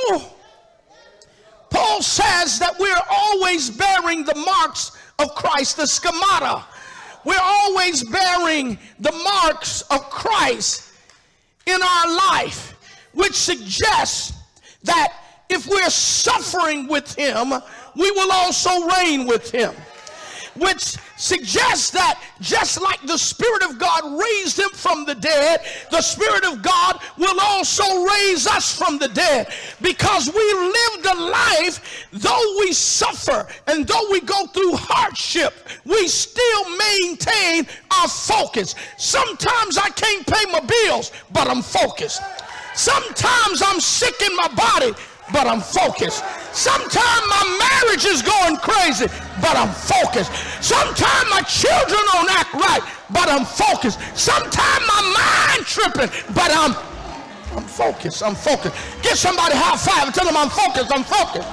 Paul 1.71 2.03
says 2.03 2.59
that 2.59 2.79
we're 2.79 2.95
always 3.11 3.71
bearing 3.71 4.25
the 4.25 4.35
marks 4.35 4.93
of 5.19 5.35
Christ, 5.35 5.79
the 5.79 5.87
stigmata 5.87 6.65
we're 7.25 7.41
always 7.43 8.05
bearing 8.05 8.79
the 8.99 9.13
marks 9.13 9.83
of 9.83 10.09
Christ 10.11 10.93
in 11.67 11.81
our 11.83 12.17
life, 12.17 12.75
which 13.13 13.35
suggests 13.35 14.33
that 14.85 15.13
if 15.49 15.67
we're 15.67 15.91
suffering 15.91 16.87
with 16.87 17.15
Him, 17.15 17.53
we 17.97 18.11
will 18.13 18.33
also 18.33 18.87
reign 18.89 19.27
with 19.27 19.51
Him 19.51 19.75
which 20.61 20.97
suggests 21.17 21.91
that 21.91 22.23
just 22.41 22.81
like 22.81 23.01
the 23.07 23.17
Spirit 23.17 23.63
of 23.65 23.79
God 23.79 24.21
raised 24.21 24.59
him 24.59 24.71
from 24.71 25.05
the 25.05 25.15
dead, 25.15 25.61
the 25.91 26.03
Spirit 26.03 26.45
of 26.45 26.63
God 26.63 27.01
will 27.17 27.41
also 27.41 28.05
raise 28.05 28.47
us 28.47 28.77
from 28.77 28.99
the 28.99 29.09
dead 29.09 29.53
because 29.81 30.33
we 30.33 30.53
lived 30.53 31.07
a 31.07 31.21
life, 31.31 32.07
though 32.13 32.57
we 32.61 32.73
suffer 32.73 33.47
and 33.67 33.87
though 33.87 34.11
we 34.11 34.21
go 34.21 34.47
through 34.49 34.77
hardship, 34.77 35.55
we 35.85 36.07
still 36.07 36.65
maintain 36.77 37.67
our 37.91 38.09
focus. 38.09 38.75
Sometimes 38.99 39.79
I 39.79 39.89
can't 39.91 40.27
pay 40.27 40.45
my 40.53 40.61
bills, 40.61 41.11
but 41.33 41.49
I'm 41.49 41.63
focused. 41.63 42.23
Sometimes 42.75 43.63
I'm 43.63 43.81
sick 43.81 44.21
in 44.23 44.37
my 44.37 44.49
body, 44.49 44.93
but 45.33 45.47
I'm 45.47 45.61
focused. 45.61 46.25
Sometimes 46.53 47.25
my 47.31 47.45
marriage 47.59 48.05
is 48.05 48.23
going 48.23 48.57
crazy, 48.59 49.07
but 49.41 49.55
I'm 49.57 49.71
focused. 49.71 50.33
Sometimes 50.63 51.27
my 51.31 51.43
children 51.47 52.01
don't 52.13 52.31
act 52.31 52.53
right, 52.55 52.83
but 53.11 53.29
I'm 53.29 53.45
focused. 53.45 53.99
Sometimes 54.15 54.83
my 54.87 55.03
mind 55.15 55.67
tripping, 55.67 56.11
but 56.35 56.51
I'm 56.53 56.75
I'm 57.57 57.65
focused. 57.65 58.23
I'm 58.23 58.35
focused. 58.35 58.77
Get 59.03 59.17
somebody 59.17 59.55
high 59.57 59.77
five 59.77 60.07
and 60.07 60.15
tell 60.15 60.25
them 60.25 60.37
I'm 60.37 60.51
focused. 60.51 60.93
I'm 60.95 61.03
focused. 61.03 61.49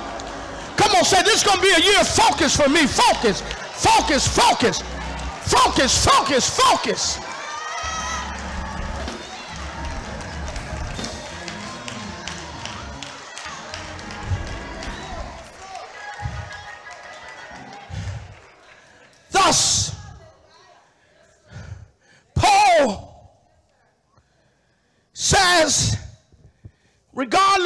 Come 0.77 0.93
on, 0.93 1.03
say 1.03 1.23
this 1.23 1.41
is 1.41 1.43
gonna 1.43 1.61
be 1.61 1.73
a 1.73 1.81
year 1.81 1.99
of 1.99 2.07
focus 2.07 2.55
for 2.55 2.69
me. 2.69 2.85
Focus, 2.85 3.41
focus, 3.73 4.27
focus, 4.27 4.83
focus, 5.49 6.05
focus, 6.05 6.45
focus. 6.49 7.26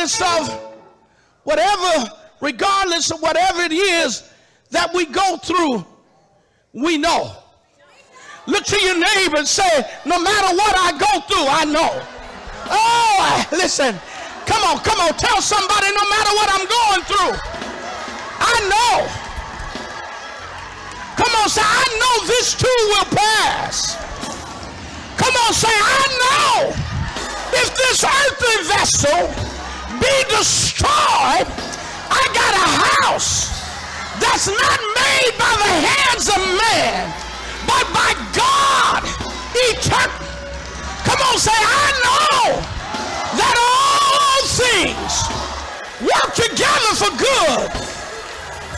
Regardless 0.01 0.49
of 0.49 0.73
whatever, 1.43 2.11
regardless 2.39 3.11
of 3.11 3.21
whatever 3.21 3.61
it 3.61 3.71
is 3.71 4.31
that 4.71 4.91
we 4.93 5.05
go 5.05 5.37
through, 5.37 5.85
we 6.73 6.97
know. 6.97 7.35
Look 8.47 8.65
to 8.65 8.79
your 8.81 8.97
neighbor 8.97 9.37
and 9.37 9.47
say, 9.47 9.69
no 10.05 10.19
matter 10.19 10.55
what 10.55 10.75
I 10.75 10.91
go 10.97 11.21
through, 11.29 11.45
I 11.45 11.65
know. 11.65 12.01
Oh, 12.65 13.47
listen. 13.51 13.99
Come 14.47 14.63
on, 14.63 14.79
come 14.83 14.99
on. 14.99 15.13
Tell 15.13 15.39
somebody 15.39 15.87
no 15.93 16.09
matter 16.09 16.33
what 16.33 16.49
I'm 16.49 16.65
going 16.65 17.01
through, 17.05 17.37
I 18.41 18.57
know. 18.73 19.05
Come 21.15 21.35
on, 21.35 21.49
say, 21.49 21.61
I 21.63 21.85
know 22.01 22.27
this 22.27 22.55
too 22.55 22.79
will 22.89 23.05
pass. 23.05 23.95
Come 25.17 25.35
on, 25.45 25.53
say, 25.53 25.69
I 25.69 26.01
know 26.25 26.73
if 27.53 27.77
this 27.77 28.03
earthly 28.03 28.67
vessel 28.67 29.50
be 30.01 30.15
destroyed, 30.33 31.47
I 32.09 32.21
got 32.33 32.53
a 32.57 32.67
house 33.05 33.53
that's 34.17 34.49
not 34.49 34.79
made 34.97 35.33
by 35.37 35.53
the 35.53 35.73
hands 35.85 36.25
of 36.27 36.41
man, 36.41 37.13
but 37.69 37.85
by 37.93 38.11
God 38.33 39.05
eternal. 39.53 40.17
Come 41.05 41.21
on, 41.29 41.37
say, 41.37 41.53
I 41.53 41.87
know 42.01 42.41
that 43.37 43.55
all 43.61 44.41
things 44.49 45.13
work 46.01 46.33
together 46.33 46.91
for 46.97 47.11
good 47.17 47.69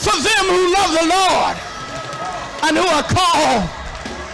for 0.03 0.15
them 0.20 0.46
who 0.51 0.62
love 0.75 0.92
the 0.92 1.08
Lord 1.08 1.56
and 2.68 2.74
who 2.75 2.88
are 2.88 3.08
called 3.08 3.63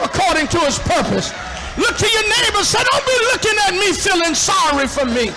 according 0.01 0.47
to 0.49 0.59
his 0.65 0.79
purpose. 0.79 1.31
Look 1.77 1.97
to 1.97 2.09
your 2.09 2.23
neighbor, 2.23 2.63
say, 2.63 2.81
don't 2.91 3.05
be 3.05 3.17
looking 3.31 3.57
at 3.67 3.73
me 3.73 3.93
feeling 3.93 4.35
sorry 4.35 4.87
for 4.87 5.05
me. 5.05 5.31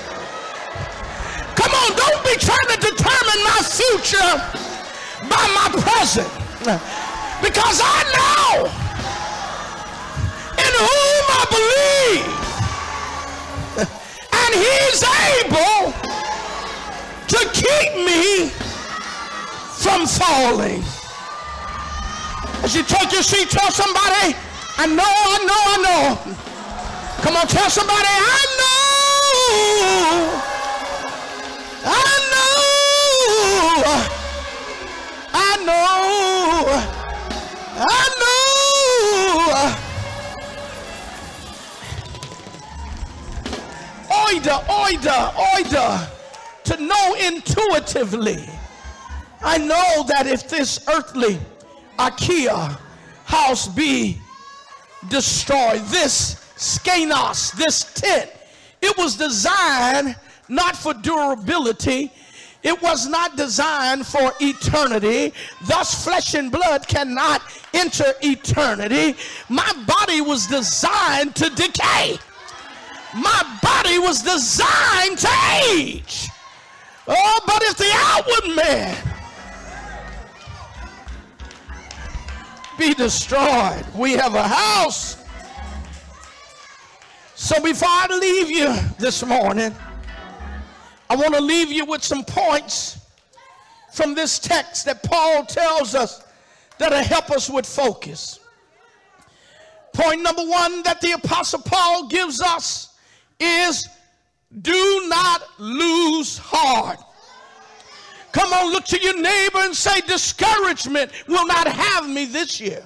Come 1.73 1.91
on, 1.91 1.97
don't 1.97 2.23
be 2.23 2.37
trying 2.37 2.69
to 2.69 2.77
determine 2.77 3.41
my 3.49 3.61
future 3.65 4.33
by 5.25 5.41
my 5.57 5.69
present. 5.81 6.29
Because 7.41 7.81
I 7.83 8.05
know 8.13 8.69
in 10.61 10.73
whom 10.85 11.25
I 11.33 11.45
believe. 11.57 12.29
And 14.43 14.53
he's 14.55 15.03
able 15.33 15.93
to 17.29 17.41
keep 17.57 17.91
me 18.05 18.51
from 19.81 20.07
falling. 20.07 20.85
As 22.65 22.75
you 22.77 22.83
take 22.83 23.13
your 23.13 23.23
seat, 23.23 23.49
tell 23.49 23.71
somebody, 23.71 24.37
I 24.77 24.87
know, 24.87 25.03
I 25.05 25.39
know, 25.49 25.63
I 25.73 25.77
know. 25.87 26.19
Come 27.23 27.37
on, 27.37 27.47
tell 27.47 27.71
somebody, 27.71 28.09
I 28.09 28.47
know. 28.59 30.42
I 31.85 32.19
know. 32.33 33.83
I 35.33 35.57
know. 35.67 36.67
I 37.79 38.05
know. 38.21 38.33
Oida, 44.11 44.57
oida, 44.69 45.19
oida. 45.35 45.89
To 46.65 46.77
know 46.77 47.15
intuitively. 47.15 48.49
I 49.43 49.59
know 49.59 50.05
that 50.09 50.27
if 50.27 50.49
this 50.49 50.87
earthly 50.89 51.39
oikia 51.99 52.79
house 53.25 53.67
be 53.69 54.19
destroyed, 55.09 55.81
this 55.87 56.37
skenos, 56.57 57.53
this 57.55 57.93
tent, 57.95 58.31
it 58.81 58.97
was 58.97 59.17
designed 59.17 60.17
not 60.53 60.77
for 60.77 60.93
durability. 60.93 62.13
It 62.63 62.81
was 62.83 63.09
not 63.09 63.37
designed 63.37 64.07
for 64.07 64.33
eternity. 64.39 65.33
Thus, 65.65 66.05
flesh 66.05 66.35
and 66.35 66.53
blood 66.53 66.87
cannot 66.87 67.43
enter 67.73 68.13
eternity. 68.21 69.17
My 69.49 69.73
body 69.87 70.21
was 70.21 70.47
designed 70.47 71.35
to 71.37 71.49
decay. 71.51 72.19
My 73.15 73.59
body 73.63 73.99
was 73.99 74.23
designed 74.23 75.19
to 75.19 75.29
age. 75.67 76.29
Oh, 77.09 77.41
but 77.47 77.63
if 77.63 77.77
the 77.79 77.91
outward 77.95 78.55
man 78.55 78.97
be 82.79 82.95
destroyed, 82.95 83.85
we 83.97 84.13
have 84.13 84.35
a 84.35 84.47
house. 84.47 85.25
So 87.35 87.61
before 87.61 87.89
I 87.89 88.19
leave 88.21 88.51
you 88.51 88.73
this 88.99 89.25
morning, 89.25 89.75
I 91.13 91.15
want 91.15 91.35
to 91.35 91.43
leave 91.43 91.71
you 91.71 91.85
with 91.85 92.03
some 92.03 92.25
points 92.25 92.99
from 93.93 94.15
this 94.15 94.39
text 94.39 94.87
that 94.87 95.03
Paul 95.03 95.45
tells 95.45 95.95
us 95.95 96.25
that'll 96.79 97.05
help 97.05 97.31
us 97.31 97.51
with 97.51 97.67
focus. 97.67 98.41
Point 99.93 100.23
number 100.23 100.43
one 100.43 100.83
that 100.85 101.03
the 101.03 101.13
Apostle 101.13 101.61
Paul 101.61 102.09
gives 102.09 102.41
us 102.41 102.95
is 103.39 103.87
do 104.63 105.05
not 105.11 105.43
lose 105.59 106.39
heart. 106.39 106.99
Come 108.33 108.51
on, 108.51 108.73
look 108.73 108.87
to 108.87 108.99
your 108.99 109.21
neighbor 109.21 109.59
and 109.59 109.77
say, 109.77 110.01
Discouragement 110.01 111.13
will 111.29 111.47
not 111.47 111.69
have 111.69 112.09
me 112.09 112.25
this 112.25 112.59
year. 112.59 112.83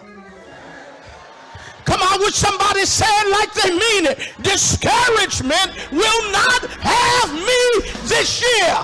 Come 1.87 2.03
on, 2.03 2.21
would 2.21 2.35
somebody 2.35 2.85
say 2.85 3.07
it 3.09 3.31
like 3.31 3.55
they 3.55 3.71
mean 3.71 4.07
it? 4.07 4.19
Discouragement 4.43 5.71
will 5.93 6.33
not 6.33 6.67
have 6.81 7.33
me 7.33 7.91
this 8.05 8.43
year. 8.43 8.77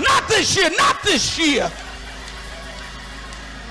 Not 0.00 0.26
this 0.28 0.56
year, 0.56 0.70
not 0.76 1.02
this 1.02 1.38
year. 1.38 1.70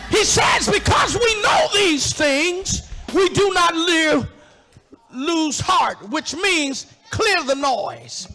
He 0.10 0.24
says, 0.24 0.70
because 0.70 1.16
we 1.16 1.42
know 1.42 1.68
these 1.74 2.14
things, 2.14 2.90
we 3.14 3.28
do 3.30 3.52
not 3.54 3.76
live, 3.76 4.30
lose 5.12 5.60
heart, 5.60 6.08
which 6.10 6.36
means 6.36 6.86
clear 7.10 7.44
the 7.44 7.56
noise. 7.56 8.28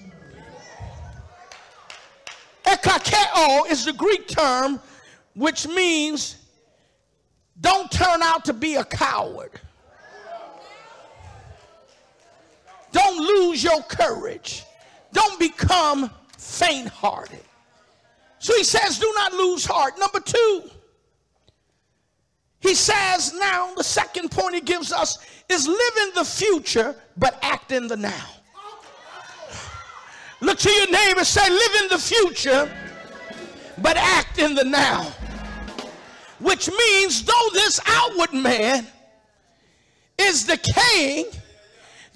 Ekakeo 2.66 3.70
is 3.70 3.84
the 3.84 3.92
Greek 3.92 4.28
term 4.28 4.80
which 5.38 5.68
means 5.68 6.36
don't 7.60 7.90
turn 7.90 8.22
out 8.22 8.44
to 8.44 8.52
be 8.52 8.74
a 8.74 8.84
coward. 8.84 9.52
Don't 12.92 13.18
lose 13.18 13.62
your 13.62 13.82
courage. 13.82 14.64
Don't 15.12 15.38
become 15.38 16.10
faint 16.36 16.88
hearted. 16.88 17.44
So 18.38 18.54
he 18.54 18.64
says, 18.64 18.98
do 18.98 19.12
not 19.16 19.32
lose 19.32 19.64
heart. 19.64 19.98
Number 19.98 20.20
two, 20.20 20.70
he 22.60 22.74
says 22.74 23.32
now, 23.34 23.74
the 23.74 23.84
second 23.84 24.30
point 24.30 24.54
he 24.54 24.60
gives 24.60 24.92
us 24.92 25.18
is 25.48 25.66
live 25.66 25.96
in 26.02 26.10
the 26.14 26.24
future, 26.24 26.94
but 27.16 27.38
act 27.42 27.72
in 27.72 27.86
the 27.86 27.96
now. 27.96 28.26
Look 30.40 30.58
to 30.60 30.70
your 30.70 30.90
neighbor, 30.90 31.24
say, 31.24 31.48
live 31.48 31.82
in 31.82 31.88
the 31.88 31.98
future, 31.98 32.70
but 33.78 33.96
act 33.96 34.38
in 34.38 34.54
the 34.54 34.64
now. 34.64 35.12
Which 36.40 36.68
means, 36.68 37.24
though 37.24 37.48
this 37.52 37.80
outward 37.86 38.32
man 38.32 38.86
is 40.16 40.44
decaying, 40.44 41.26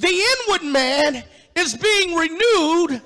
the 0.03 0.09
inward 0.09 0.65
man 0.65 1.25
is 1.55 1.77
being 1.77 2.17
renewed 2.17 3.01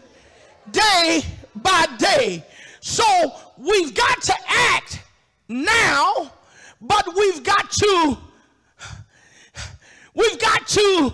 day 0.72 1.22
by 1.56 1.87
day. 1.98 2.44
So 2.80 3.04
we've 3.59 3.94
got 3.94 4.22
to 4.22 4.35
act 4.48 5.02
now, 5.46 6.32
but 6.80 7.06
we've 7.14 7.44
got 7.44 7.70
to 7.70 8.18
we've 10.14 10.38
got 10.40 10.66
to 10.68 11.12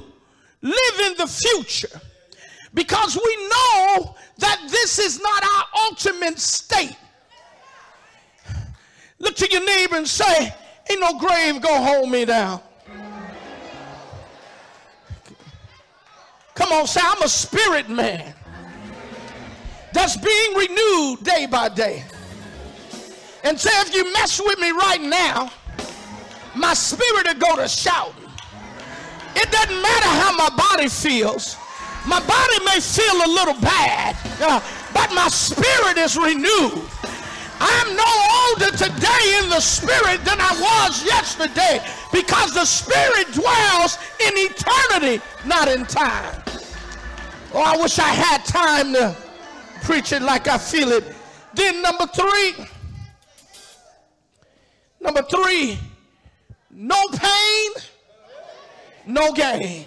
live 0.62 1.00
in 1.00 1.16
the 1.18 1.26
future 1.26 2.00
because 2.74 3.16
we 3.16 3.48
know 3.48 4.14
that 4.38 4.60
this 4.70 5.00
is 5.00 5.20
not 5.20 5.44
our 5.44 5.64
ultimate 5.88 6.38
state. 6.38 6.96
Look 9.18 9.34
to 9.36 9.50
your 9.50 9.64
neighbor 9.66 9.96
and 9.96 10.08
say, 10.08 10.54
Ain't 10.90 11.00
no 11.00 11.18
grave 11.18 11.60
gonna 11.60 11.84
hold 11.84 12.08
me 12.08 12.24
down. 12.24 12.60
Come 16.62 16.74
on, 16.74 16.86
say, 16.86 17.00
I'm 17.02 17.20
a 17.22 17.28
spirit 17.28 17.88
man 17.88 18.32
that's 19.92 20.16
being 20.16 20.54
renewed 20.54 21.24
day 21.24 21.46
by 21.46 21.68
day. 21.68 22.04
And 23.42 23.58
say, 23.58 23.70
if 23.80 23.92
you 23.92 24.12
mess 24.12 24.40
with 24.40 24.60
me 24.60 24.70
right 24.70 25.02
now, 25.02 25.50
my 26.54 26.72
spirit 26.72 27.26
will 27.26 27.40
go 27.40 27.56
to 27.56 27.66
shouting. 27.66 28.30
It 29.34 29.50
doesn't 29.50 29.82
matter 29.82 30.06
how 30.06 30.36
my 30.36 30.50
body 30.56 30.88
feels. 30.88 31.56
My 32.06 32.20
body 32.20 32.64
may 32.64 32.78
feel 32.78 33.26
a 33.26 33.30
little 33.34 33.60
bad, 33.60 34.16
uh, 34.40 34.60
but 34.94 35.12
my 35.12 35.26
spirit 35.26 35.98
is 35.98 36.16
renewed. 36.16 36.80
I'm 37.58 37.96
no 37.96 38.26
older 38.46 38.70
today 38.76 39.40
in 39.42 39.50
the 39.50 39.60
spirit 39.60 40.24
than 40.24 40.40
I 40.40 40.52
was 40.60 41.04
yesterday 41.04 41.84
because 42.12 42.54
the 42.54 42.64
spirit 42.64 43.32
dwells 43.32 43.98
in 44.20 44.32
eternity, 44.36 45.20
not 45.44 45.66
in 45.66 45.84
time. 45.86 46.41
Oh, 47.54 47.60
I 47.60 47.76
wish 47.76 47.98
I 47.98 48.08
had 48.08 48.44
time 48.46 48.94
to 48.94 49.14
preach 49.82 50.12
it 50.12 50.22
like 50.22 50.48
I 50.48 50.56
feel 50.56 50.90
it. 50.90 51.04
Then, 51.54 51.82
number 51.82 52.06
three, 52.06 52.54
number 55.00 55.22
three, 55.22 55.78
no 56.70 56.96
pain, 57.12 57.70
no 59.06 59.32
gain. 59.32 59.84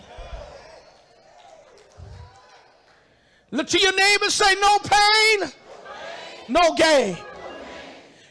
Look 3.50 3.68
to 3.70 3.80
your 3.80 3.96
neighbor, 3.96 4.30
say, 4.30 4.54
no 4.62 4.78
pain, 4.80 5.52
no 6.48 6.76
gain. 6.76 7.18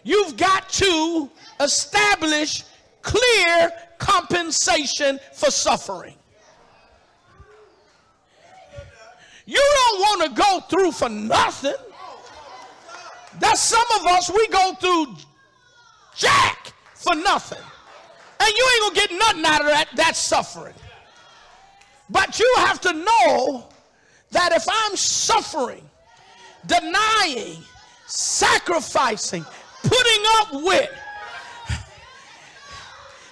You've 0.05 0.37
got 0.37 0.68
to 0.68 1.29
establish 1.61 2.62
clear 3.03 3.73
compensation 3.99 5.18
for 5.33 5.51
suffering. 5.51 6.14
You 9.47 9.61
don't 9.75 10.01
want 10.01 10.23
to 10.23 10.41
go 10.41 10.61
through 10.61 10.93
for 10.93 11.09
nothing. 11.09 11.75
That's 13.41 13.61
some 13.61 13.85
of 14.01 14.07
us, 14.07 14.31
we 14.31 14.47
go 14.49 14.75
through 14.75 15.17
jack 16.17 16.73
for 16.95 17.15
nothing. 17.15 17.59
And 18.41 18.55
you 18.55 18.69
ain't 18.75 18.95
gonna 18.95 19.07
get 19.09 19.19
nothing 19.19 19.45
out 19.45 19.61
of 19.61 19.67
that, 19.69 19.89
that 19.97 20.17
suffering. 20.17 20.75
But 22.11 22.39
you 22.39 22.55
have 22.59 22.81
to 22.83 22.93
know 22.93 23.69
that 24.31 24.53
if 24.53 24.65
I'm 24.69 24.97
suffering, 24.97 25.89
denying, 26.67 27.59
sacrificing, 28.07 29.45
putting 29.83 30.25
up 30.37 30.53
with, 30.53 30.91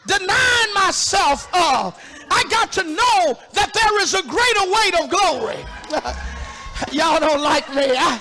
denying 0.07 0.75
myself 0.75 1.49
of, 1.55 2.01
I 2.31 2.45
got 2.51 2.73
to 2.73 2.85
know 2.85 3.39
that 3.53 3.73
there 3.73 4.01
is 4.01 4.15
a 4.15 4.23
greater 4.23 4.67
weight 4.71 4.95
of 5.01 5.11
glory. 5.11 5.65
Y'all 6.93 7.21
don't 7.21 7.43
like 7.43 7.69
me. 7.75 7.95
I, 7.97 8.21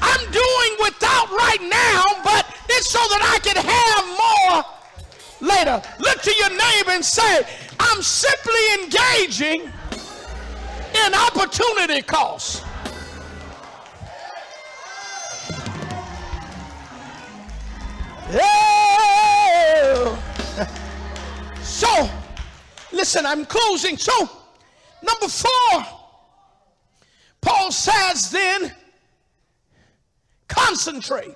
I'm 0.00 0.30
doing 0.30 0.72
without 0.82 1.30
right 1.30 1.62
now, 1.62 2.04
but 2.24 2.46
it's 2.68 2.88
so 2.88 2.98
that 2.98 3.22
I 3.22 3.38
can 3.40 3.56
have 3.56 4.04
more 4.18 4.64
later. 5.48 5.82
Look 5.98 6.22
to 6.22 6.34
your 6.34 6.50
neighbor 6.50 6.90
and 6.90 7.04
say, 7.04 7.46
I'm 7.78 8.02
simply 8.02 8.82
engaging 8.82 9.72
in 11.06 11.14
opportunity 11.14 12.02
costs. 12.02 12.62
Yeah. 18.32 20.18
So, 21.62 22.10
listen, 22.92 23.26
I'm 23.26 23.44
closing. 23.44 23.96
So, 23.96 24.12
number 25.02 25.28
four, 25.28 25.84
Paul 27.40 27.72
says 27.72 28.30
then, 28.30 28.72
concentrate. 30.48 31.34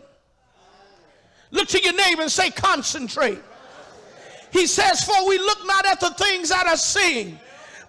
Look 1.51 1.69
to 1.69 1.83
your 1.83 1.95
neighbor 1.95 2.23
and 2.23 2.31
say, 2.31 2.51
concentrate. 2.51 3.39
He 4.53 4.67
says, 4.67 5.05
For 5.05 5.29
we 5.29 5.39
look 5.39 5.59
not 5.67 5.87
at 5.87 6.01
the 6.01 6.11
things 6.11 6.49
that 6.49 6.67
are 6.67 6.77
seen, 6.77 7.39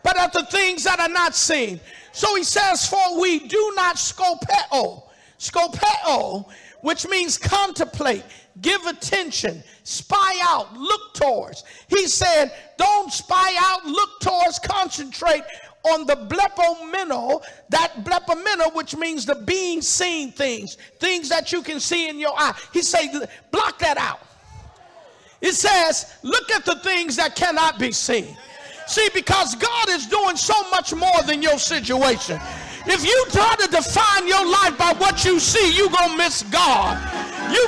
but 0.03 0.17
at 0.17 0.33
the 0.33 0.45
things 0.45 0.83
that 0.83 0.99
are 0.99 1.09
not 1.09 1.35
seen. 1.35 1.79
So 2.11 2.35
he 2.35 2.43
says, 2.43 2.87
For 2.87 3.19
we 3.19 3.39
do 3.39 3.73
not 3.75 3.95
scopeo. 3.95 5.03
Scopeo, 5.39 6.49
which 6.81 7.07
means 7.07 7.37
contemplate, 7.37 8.23
give 8.61 8.85
attention, 8.85 9.63
spy 9.83 10.39
out, 10.41 10.75
look 10.75 11.13
towards. 11.13 11.63
He 11.87 12.07
said, 12.07 12.51
Don't 12.77 13.11
spy 13.11 13.55
out, 13.59 13.85
look 13.85 14.19
towards, 14.19 14.59
concentrate 14.59 15.43
on 15.93 16.05
the 16.05 16.15
blepomeno, 16.15 17.43
that 17.69 18.03
blepomeno, 18.03 18.73
which 18.73 18.95
means 18.95 19.25
the 19.25 19.35
being 19.35 19.81
seen 19.81 20.31
things, 20.31 20.77
things 20.99 21.29
that 21.29 21.51
you 21.51 21.61
can 21.61 21.79
see 21.79 22.09
in 22.09 22.19
your 22.19 22.33
eye. 22.37 22.57
He 22.73 22.81
said, 22.81 23.29
block 23.51 23.79
that 23.79 23.97
out. 23.97 24.19
It 25.39 25.53
says, 25.53 26.13
look 26.23 26.51
at 26.51 26.65
the 26.65 26.75
things 26.79 27.15
that 27.17 27.35
cannot 27.35 27.79
be 27.79 27.91
seen. 27.91 28.35
See, 28.87 29.07
because 29.13 29.55
God 29.55 29.89
is 29.89 30.07
doing 30.07 30.35
so 30.35 30.69
much 30.69 30.93
more 30.93 31.21
than 31.25 31.41
your 31.41 31.59
situation. 31.59 32.39
If 32.85 33.05
you 33.05 33.25
try 33.29 33.55
to 33.59 33.67
define 33.67 34.27
your 34.27 34.45
life 34.49 34.77
by 34.77 34.93
what 34.97 35.25
you 35.25 35.39
see, 35.39 35.75
you're 35.75 35.89
going 35.89 36.11
to 36.11 36.17
miss 36.17 36.43
God. 36.43 36.97
You. 37.51 37.67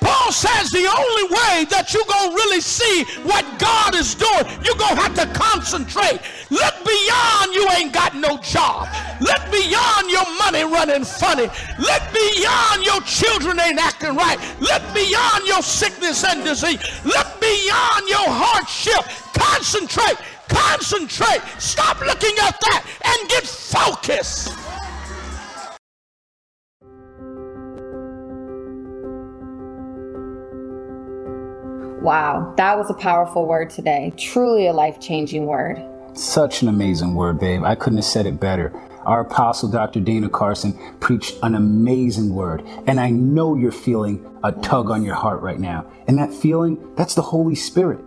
Paul 0.00 0.32
says 0.32 0.70
the 0.70 0.86
only 0.86 1.26
way 1.30 1.66
that 1.70 1.92
you're 1.92 2.04
going 2.04 2.30
to 2.30 2.36
really 2.36 2.60
see 2.60 3.04
what 3.22 3.44
God 3.58 3.94
is 3.94 4.14
doing, 4.14 4.44
you're 4.64 4.76
going 4.76 4.96
to 4.96 5.02
have 5.02 5.14
to 5.14 5.26
concentrate. 5.38 6.20
Look 6.50 6.74
beyond 6.84 7.54
you 7.54 7.66
ain't 7.78 7.92
got 7.92 8.14
no 8.16 8.38
job. 8.38 8.88
Look 9.20 9.42
beyond 9.50 10.10
your 10.10 10.26
money 10.38 10.64
running 10.64 11.04
funny. 11.04 11.48
Look 11.78 12.04
beyond 12.12 12.84
your 12.84 13.00
children 13.02 13.58
ain't 13.60 13.78
acting 13.78 14.14
right. 14.14 14.38
Look 14.60 14.82
beyond 14.94 15.46
your 15.46 15.62
sickness 15.62 16.24
and 16.24 16.44
disease. 16.44 16.82
Look 17.04 17.40
beyond 17.40 18.08
your 18.08 18.28
hardship. 18.28 19.04
Concentrate. 19.32 20.18
Concentrate. 20.48 21.42
Stop 21.58 22.00
looking 22.00 22.36
at 22.42 22.60
that 22.60 22.84
and 23.04 23.28
get 23.28 23.44
focused. 23.44 24.65
Wow, 32.02 32.54
that 32.56 32.76
was 32.76 32.90
a 32.90 32.94
powerful 32.94 33.46
word 33.46 33.70
today. 33.70 34.12
Truly 34.16 34.66
a 34.66 34.72
life 34.72 35.00
changing 35.00 35.46
word. 35.46 35.82
Such 36.14 36.62
an 36.62 36.68
amazing 36.68 37.14
word, 37.14 37.40
babe. 37.40 37.64
I 37.64 37.74
couldn't 37.74 37.98
have 37.98 38.04
said 38.04 38.26
it 38.26 38.38
better. 38.38 38.72
Our 39.04 39.20
apostle, 39.20 39.70
Dr. 39.70 40.00
Dana 40.00 40.28
Carson, 40.28 40.78
preached 41.00 41.36
an 41.42 41.54
amazing 41.54 42.34
word. 42.34 42.62
And 42.86 43.00
I 43.00 43.10
know 43.10 43.54
you're 43.54 43.72
feeling 43.72 44.24
a 44.44 44.52
tug 44.52 44.90
on 44.90 45.02
your 45.02 45.14
heart 45.14 45.40
right 45.40 45.58
now. 45.58 45.90
And 46.06 46.18
that 46.18 46.32
feeling, 46.32 46.94
that's 46.96 47.14
the 47.14 47.22
Holy 47.22 47.54
Spirit. 47.54 48.00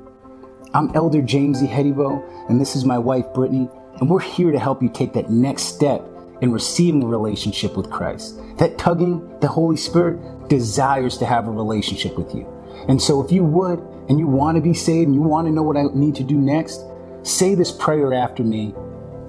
I'm 0.74 0.96
Elder 0.96 1.22
James 1.24 1.64
E. 1.64 1.68
Hedivo, 1.68 2.24
and 2.48 2.62
this 2.62 2.76
is 2.76 2.86
my 2.86 3.00
wife, 3.00 3.26
Brittany. 3.34 3.70
And 4.00 4.10
we're 4.10 4.20
here 4.20 4.52
to 4.52 4.60
help 4.60 4.84
you 4.84 4.90
take 4.90 5.14
that 5.14 5.32
next 5.32 5.64
step 5.64 6.06
in 6.42 6.52
receiving 6.52 7.04
a 7.04 7.08
relationship 7.08 7.76
with 7.76 7.90
Christ. 7.90 8.40
That 8.58 8.78
tugging, 8.78 9.40
the 9.40 9.48
Holy 9.48 9.78
Spirit 9.78 10.48
desires 10.48 11.18
to 11.18 11.26
have 11.26 11.48
a 11.48 11.52
relationship 11.52 12.18
with 12.18 12.34
you. 12.36 12.48
And 12.88 13.02
so 13.02 13.24
if 13.24 13.32
you 13.32 13.44
would, 13.44 13.80
and 14.08 14.18
you 14.18 14.28
want 14.28 14.56
to 14.56 14.62
be 14.62 14.74
saved, 14.74 15.08
and 15.08 15.16
you 15.16 15.22
want 15.22 15.48
to 15.48 15.52
know 15.52 15.62
what 15.64 15.78
I 15.78 15.84
need 15.94 16.16
to 16.16 16.24
do 16.24 16.36
next, 16.36 16.82
say 17.24 17.54
this 17.56 17.72
prayer 17.72 18.14
after 18.14 18.44
me, 18.44 18.74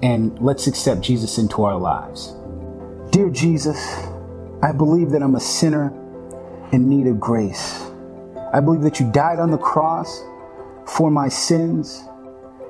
and 0.01 0.37
let's 0.39 0.67
accept 0.67 1.01
Jesus 1.01 1.37
into 1.37 1.63
our 1.63 1.77
lives. 1.77 2.33
Dear 3.11 3.29
Jesus, 3.29 3.77
I 4.63 4.71
believe 4.71 5.11
that 5.11 5.21
I'm 5.21 5.35
a 5.35 5.39
sinner 5.39 5.93
in 6.71 6.87
need 6.89 7.07
of 7.07 7.19
grace. 7.19 7.85
I 8.53 8.59
believe 8.59 8.81
that 8.81 8.99
you 8.99 9.11
died 9.11 9.39
on 9.39 9.51
the 9.51 9.57
cross 9.57 10.23
for 10.87 11.11
my 11.11 11.27
sins. 11.29 12.03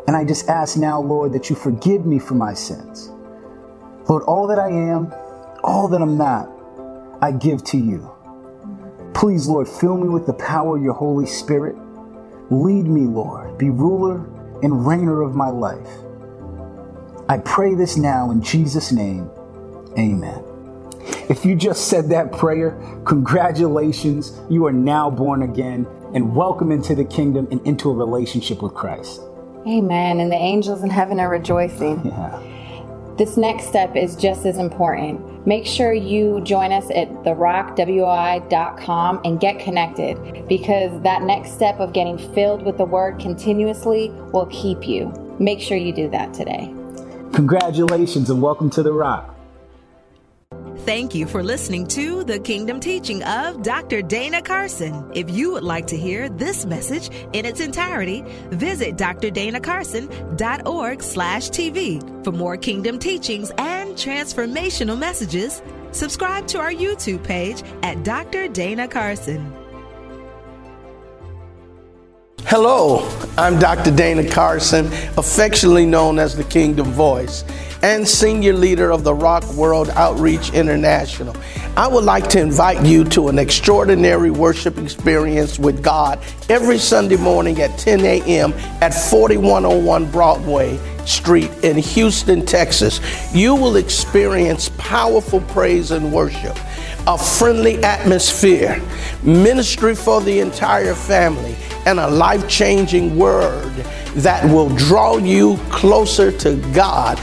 And 0.07 0.15
I 0.15 0.25
just 0.25 0.49
ask 0.49 0.77
now, 0.77 0.99
Lord, 0.99 1.33
that 1.33 1.49
you 1.49 1.55
forgive 1.55 2.05
me 2.05 2.19
for 2.19 2.33
my 2.33 2.53
sins. 2.53 3.09
Lord, 4.09 4.23
all 4.23 4.47
that 4.47 4.59
I 4.59 4.69
am, 4.69 5.13
all 5.63 5.87
that 5.89 6.01
I'm 6.01 6.17
not, 6.17 6.49
I 7.21 7.31
give 7.31 7.63
to 7.65 7.77
you. 7.77 8.11
Please, 9.21 9.47
Lord, 9.47 9.69
fill 9.69 9.97
me 9.97 10.09
with 10.09 10.25
the 10.25 10.33
power 10.33 10.77
of 10.77 10.83
your 10.83 10.95
Holy 10.95 11.27
Spirit. 11.27 11.75
Lead 12.49 12.87
me, 12.87 13.01
Lord. 13.01 13.55
Be 13.55 13.69
ruler 13.69 14.15
and 14.63 14.73
reigner 14.73 15.23
of 15.23 15.35
my 15.35 15.47
life. 15.47 15.87
I 17.29 17.37
pray 17.37 17.75
this 17.75 17.97
now 17.97 18.31
in 18.31 18.41
Jesus' 18.41 18.91
name. 18.91 19.29
Amen. 19.95 20.43
If 21.29 21.45
you 21.45 21.55
just 21.55 21.87
said 21.87 22.09
that 22.09 22.31
prayer, 22.31 22.71
congratulations. 23.05 24.41
You 24.49 24.65
are 24.65 24.73
now 24.73 25.11
born 25.11 25.43
again 25.43 25.85
and 26.15 26.35
welcome 26.35 26.71
into 26.71 26.95
the 26.95 27.05
kingdom 27.05 27.47
and 27.51 27.61
into 27.67 27.91
a 27.91 27.93
relationship 27.93 28.63
with 28.63 28.73
Christ. 28.73 29.21
Amen. 29.67 30.19
And 30.19 30.31
the 30.31 30.35
angels 30.35 30.81
in 30.81 30.89
heaven 30.89 31.19
are 31.19 31.29
rejoicing. 31.29 32.01
Yeah. 32.11 32.60
This 33.21 33.37
next 33.37 33.67
step 33.67 33.95
is 33.95 34.15
just 34.15 34.47
as 34.47 34.57
important. 34.57 35.45
Make 35.45 35.67
sure 35.67 35.93
you 35.93 36.41
join 36.41 36.71
us 36.71 36.85
at 36.89 37.07
therockwi.com 37.23 39.21
and 39.23 39.39
get 39.39 39.59
connected 39.59 40.47
because 40.47 40.99
that 41.03 41.21
next 41.21 41.51
step 41.51 41.79
of 41.79 41.93
getting 41.93 42.17
filled 42.33 42.63
with 42.63 42.79
the 42.79 42.85
word 42.85 43.19
continuously 43.19 44.09
will 44.33 44.47
keep 44.47 44.87
you. 44.87 45.13
Make 45.37 45.59
sure 45.61 45.77
you 45.77 45.93
do 45.93 46.09
that 46.09 46.33
today. 46.33 46.73
Congratulations 47.31 48.31
and 48.31 48.41
welcome 48.41 48.71
to 48.71 48.81
The 48.81 48.91
Rock. 48.91 49.35
Thank 50.85 51.13
you 51.13 51.27
for 51.27 51.43
listening 51.43 51.85
to 51.87 52.23
the 52.23 52.39
Kingdom 52.39 52.79
Teaching 52.79 53.21
of 53.21 53.61
Dr. 53.61 54.01
Dana 54.01 54.41
Carson. 54.41 55.11
If 55.13 55.29
you 55.29 55.51
would 55.51 55.63
like 55.63 55.85
to 55.87 55.95
hear 55.95 56.27
this 56.27 56.65
message 56.65 57.11
in 57.33 57.45
its 57.45 57.59
entirety, 57.59 58.23
visit 58.49 58.95
drdanacarson.org 58.95 61.03
slash 61.03 61.49
TV. 61.51 62.23
For 62.23 62.31
more 62.31 62.57
Kingdom 62.57 62.97
teachings 62.97 63.51
and 63.59 63.91
transformational 63.91 64.97
messages, 64.97 65.61
subscribe 65.91 66.47
to 66.47 66.57
our 66.57 66.71
YouTube 66.71 67.23
page 67.23 67.61
at 67.83 68.03
Dr. 68.03 68.47
Dana 68.47 68.87
Carson. 68.87 69.53
Hello, 72.45 73.07
I'm 73.37 73.59
Dr. 73.59 73.95
Dana 73.95 74.27
Carson, 74.27 74.87
affectionately 75.15 75.85
known 75.85 76.17
as 76.17 76.35
the 76.35 76.43
Kingdom 76.43 76.87
Voice. 76.87 77.43
And 77.83 78.07
senior 78.07 78.53
leader 78.53 78.91
of 78.91 79.03
the 79.03 79.13
Rock 79.13 79.43
World 79.53 79.89
Outreach 79.89 80.53
International. 80.53 81.35
I 81.77 81.87
would 81.87 82.03
like 82.03 82.27
to 82.29 82.39
invite 82.39 82.85
you 82.85 83.03
to 83.05 83.29
an 83.29 83.39
extraordinary 83.39 84.29
worship 84.29 84.77
experience 84.77 85.57
with 85.57 85.81
God 85.81 86.19
every 86.49 86.77
Sunday 86.77 87.15
morning 87.15 87.61
at 87.61 87.77
10 87.79 88.01
a.m. 88.01 88.53
at 88.81 88.93
4101 88.93 90.11
Broadway 90.11 90.79
Street 91.05 91.49
in 91.63 91.77
Houston, 91.77 92.45
Texas. 92.45 92.99
You 93.33 93.55
will 93.55 93.77
experience 93.77 94.69
powerful 94.77 95.41
praise 95.41 95.91
and 95.91 96.11
worship, 96.11 96.57
a 97.07 97.17
friendly 97.17 97.83
atmosphere, 97.83 98.81
ministry 99.23 99.95
for 99.95 100.21
the 100.21 100.39
entire 100.39 100.93
family, 100.93 101.55
and 101.85 101.99
a 101.99 102.07
life 102.07 102.47
changing 102.47 103.17
word 103.17 103.71
that 104.15 104.43
will 104.45 104.69
draw 104.75 105.17
you 105.17 105.57
closer 105.69 106.31
to 106.31 106.55
God. 106.73 107.17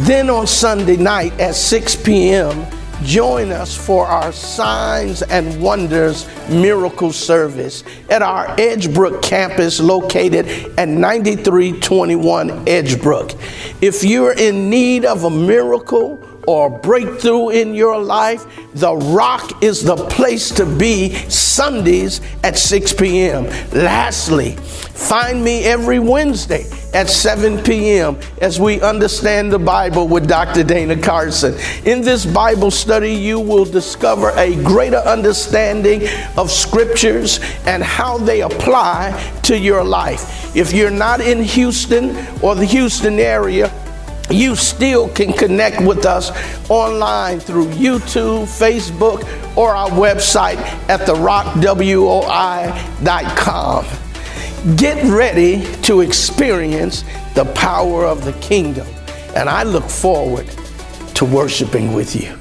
Then 0.00 0.28
on 0.28 0.46
Sunday 0.46 0.96
night 0.96 1.38
at 1.40 1.54
6 1.54 1.96
p.m., 1.96 2.66
join 3.02 3.50
us 3.50 3.76
for 3.76 4.06
our 4.06 4.32
Signs 4.32 5.22
and 5.22 5.60
Wonders 5.60 6.26
Miracle 6.48 7.12
Service 7.12 7.84
at 8.08 8.22
our 8.22 8.46
Edgebrook 8.56 9.22
campus 9.22 9.80
located 9.80 10.46
at 10.78 10.88
9321 10.88 12.64
Edgebrook. 12.66 13.32
If 13.82 14.04
you're 14.04 14.32
in 14.32 14.70
need 14.70 15.04
of 15.04 15.24
a 15.24 15.30
miracle, 15.30 16.33
or 16.46 16.70
breakthrough 16.70 17.50
in 17.50 17.74
your 17.74 18.00
life, 18.00 18.44
The 18.74 18.94
Rock 18.94 19.62
is 19.62 19.82
the 19.82 19.96
place 19.96 20.50
to 20.52 20.66
be 20.66 21.14
Sundays 21.28 22.20
at 22.42 22.58
6 22.58 22.92
p.m. 22.94 23.44
Lastly, 23.72 24.56
find 24.56 25.42
me 25.42 25.64
every 25.64 25.98
Wednesday 25.98 26.64
at 26.92 27.10
7 27.10 27.62
p.m. 27.64 28.18
as 28.40 28.60
we 28.60 28.80
understand 28.80 29.52
the 29.52 29.58
Bible 29.58 30.06
with 30.06 30.28
Dr. 30.28 30.62
Dana 30.62 31.00
Carson. 31.00 31.54
In 31.84 32.00
this 32.00 32.24
Bible 32.24 32.70
study, 32.70 33.12
you 33.12 33.40
will 33.40 33.64
discover 33.64 34.30
a 34.36 34.54
greater 34.62 34.98
understanding 34.98 36.08
of 36.36 36.50
scriptures 36.50 37.40
and 37.66 37.82
how 37.82 38.18
they 38.18 38.42
apply 38.42 39.12
to 39.42 39.58
your 39.58 39.82
life. 39.82 40.56
If 40.56 40.72
you're 40.72 40.90
not 40.90 41.20
in 41.20 41.42
Houston 41.42 42.16
or 42.40 42.54
the 42.54 42.64
Houston 42.64 43.18
area, 43.18 43.72
you 44.30 44.56
still 44.56 45.08
can 45.10 45.32
connect 45.32 45.80
with 45.82 46.06
us 46.06 46.30
online 46.70 47.40
through 47.40 47.66
YouTube, 47.68 48.46
Facebook, 48.46 49.22
or 49.56 49.74
our 49.74 49.90
website 49.90 50.56
at 50.88 51.00
therockwoi.com. 51.00 51.56
Get 54.76 55.04
ready 55.04 55.62
to 55.82 56.00
experience 56.00 57.04
the 57.34 57.44
power 57.54 58.06
of 58.06 58.24
the 58.24 58.32
kingdom, 58.34 58.86
and 59.36 59.48
I 59.48 59.62
look 59.62 59.84
forward 59.84 60.48
to 61.14 61.24
worshiping 61.24 61.92
with 61.92 62.16
you. 62.16 62.38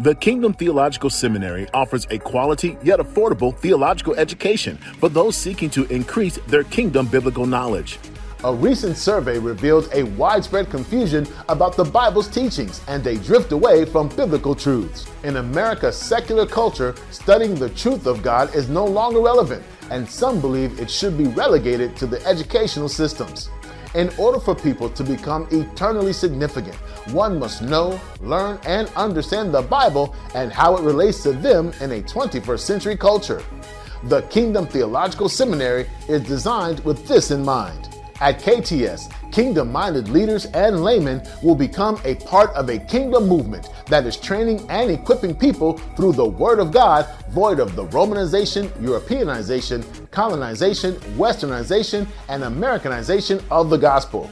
The 0.00 0.14
Kingdom 0.14 0.54
Theological 0.54 1.10
Seminary 1.10 1.68
offers 1.74 2.06
a 2.10 2.18
quality 2.18 2.76
yet 2.82 3.00
affordable 3.00 3.54
theological 3.54 4.14
education 4.14 4.78
for 4.98 5.10
those 5.10 5.36
seeking 5.36 5.68
to 5.70 5.84
increase 5.86 6.38
their 6.46 6.64
kingdom 6.64 7.06
biblical 7.06 7.44
knowledge. 7.44 7.98
A 8.42 8.54
recent 8.54 8.96
survey 8.96 9.38
revealed 9.38 9.90
a 9.92 10.04
widespread 10.04 10.70
confusion 10.70 11.26
about 11.50 11.76
the 11.76 11.84
Bible's 11.84 12.26
teachings 12.26 12.80
and 12.88 13.06
a 13.06 13.18
drift 13.18 13.52
away 13.52 13.84
from 13.84 14.08
biblical 14.08 14.54
truths. 14.54 15.06
In 15.24 15.36
America's 15.36 15.94
secular 15.94 16.46
culture, 16.46 16.94
studying 17.10 17.54
the 17.54 17.68
truth 17.68 18.06
of 18.06 18.22
God 18.22 18.54
is 18.54 18.70
no 18.70 18.86
longer 18.86 19.20
relevant, 19.20 19.62
and 19.90 20.08
some 20.08 20.40
believe 20.40 20.80
it 20.80 20.90
should 20.90 21.18
be 21.18 21.26
relegated 21.26 21.98
to 21.98 22.06
the 22.06 22.24
educational 22.26 22.88
systems. 22.88 23.50
In 23.94 24.10
order 24.16 24.40
for 24.40 24.54
people 24.54 24.88
to 24.88 25.04
become 25.04 25.46
eternally 25.50 26.14
significant, 26.14 26.76
one 27.12 27.38
must 27.38 27.60
know, 27.60 28.00
learn, 28.22 28.58
and 28.64 28.88
understand 28.96 29.52
the 29.52 29.60
Bible 29.60 30.14
and 30.34 30.50
how 30.50 30.78
it 30.78 30.82
relates 30.82 31.22
to 31.24 31.32
them 31.32 31.74
in 31.82 31.92
a 31.92 32.00
21st 32.00 32.60
century 32.60 32.96
culture. 32.96 33.42
The 34.04 34.22
Kingdom 34.22 34.66
Theological 34.66 35.28
Seminary 35.28 35.90
is 36.08 36.22
designed 36.22 36.80
with 36.86 37.06
this 37.06 37.32
in 37.32 37.44
mind. 37.44 37.99
At 38.20 38.38
KTS, 38.38 39.32
kingdom 39.32 39.72
minded 39.72 40.10
leaders 40.10 40.44
and 40.46 40.84
laymen 40.84 41.22
will 41.42 41.54
become 41.54 41.98
a 42.04 42.16
part 42.16 42.50
of 42.50 42.68
a 42.68 42.78
kingdom 42.78 43.26
movement 43.26 43.70
that 43.86 44.04
is 44.04 44.18
training 44.18 44.66
and 44.68 44.90
equipping 44.90 45.34
people 45.34 45.78
through 45.96 46.12
the 46.12 46.26
Word 46.26 46.58
of 46.58 46.70
God, 46.70 47.08
void 47.30 47.60
of 47.60 47.74
the 47.74 47.86
Romanization, 47.86 48.68
Europeanization, 48.72 49.82
colonization, 50.10 50.96
westernization, 51.16 52.06
and 52.28 52.44
Americanization 52.44 53.42
of 53.50 53.70
the 53.70 53.78
gospel. 53.78 54.30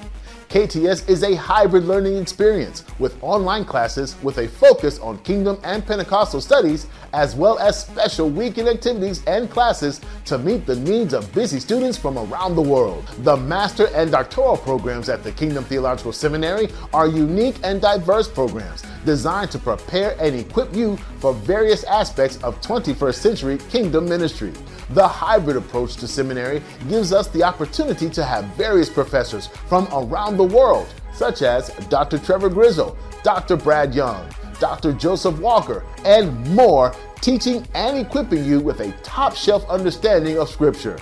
KTS 0.50 1.08
is 1.08 1.22
a 1.22 1.34
hybrid 1.34 1.84
learning 1.84 2.16
experience 2.16 2.84
with 2.98 3.22
online 3.22 3.64
classes 3.66 4.16
with 4.22 4.38
a 4.38 4.48
focus 4.48 4.98
on 4.98 5.18
kingdom 5.18 5.58
and 5.62 5.86
Pentecostal 5.86 6.40
studies, 6.40 6.86
as 7.12 7.34
well 7.34 7.58
as 7.58 7.80
special 7.80 8.28
weekend 8.28 8.68
activities 8.68 9.22
and 9.26 9.50
classes 9.50 10.00
to 10.26 10.38
meet 10.38 10.66
the 10.66 10.76
needs 10.76 11.14
of 11.14 11.32
busy 11.32 11.60
students 11.60 11.96
from 11.96 12.18
around 12.18 12.54
the 12.54 12.62
world. 12.62 13.06
The 13.18 13.36
master 13.36 13.88
and 13.94 14.10
doctoral 14.10 14.56
programs 14.56 15.08
at 15.08 15.22
the 15.22 15.32
Kingdom 15.32 15.64
Theological 15.64 16.12
Seminary 16.12 16.68
are 16.92 17.06
unique 17.08 17.56
and 17.62 17.80
diverse 17.80 18.28
programs 18.28 18.82
designed 19.04 19.50
to 19.52 19.58
prepare 19.58 20.16
and 20.20 20.36
equip 20.36 20.74
you 20.74 20.96
for 21.18 21.32
various 21.32 21.84
aspects 21.84 22.36
of 22.42 22.60
21st 22.60 23.14
century 23.14 23.58
kingdom 23.70 24.08
ministry. 24.08 24.52
The 24.90 25.06
hybrid 25.06 25.56
approach 25.56 25.96
to 25.96 26.08
seminary 26.08 26.62
gives 26.88 27.12
us 27.12 27.28
the 27.28 27.42
opportunity 27.42 28.08
to 28.10 28.24
have 28.24 28.44
various 28.56 28.88
professors 28.88 29.46
from 29.46 29.86
around 29.92 30.38
the 30.38 30.44
world, 30.44 30.88
such 31.12 31.42
as 31.42 31.68
Dr. 31.88 32.18
Trevor 32.18 32.48
Grizzle, 32.48 32.96
Dr. 33.22 33.56
Brad 33.56 33.94
Young, 33.94 34.26
Dr. 34.60 34.92
Joseph 34.92 35.38
Walker, 35.38 35.84
and 36.04 36.46
more, 36.54 36.94
teaching 37.20 37.66
and 37.74 37.98
equipping 37.98 38.44
you 38.44 38.60
with 38.60 38.80
a 38.80 38.92
top 39.02 39.34
shelf 39.34 39.68
understanding 39.68 40.38
of 40.38 40.48
Scripture. 40.48 40.98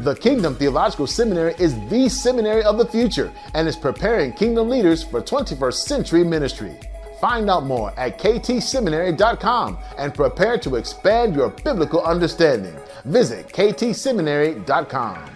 The 0.00 0.14
Kingdom 0.14 0.54
Theological 0.54 1.06
Seminary 1.06 1.54
is 1.58 1.74
the 1.88 2.08
seminary 2.08 2.62
of 2.62 2.78
the 2.78 2.86
future 2.86 3.32
and 3.54 3.68
is 3.68 3.76
preparing 3.76 4.32
kingdom 4.32 4.68
leaders 4.68 5.02
for 5.02 5.20
21st 5.20 5.74
century 5.74 6.24
ministry. 6.24 6.78
Find 7.20 7.50
out 7.50 7.66
more 7.66 7.92
at 7.98 8.18
ktseminary.com 8.18 9.78
and 9.98 10.14
prepare 10.14 10.56
to 10.58 10.76
expand 10.76 11.36
your 11.36 11.50
biblical 11.50 12.02
understanding. 12.02 12.74
Visit 13.04 13.48
ktseminary.com. 13.48 15.30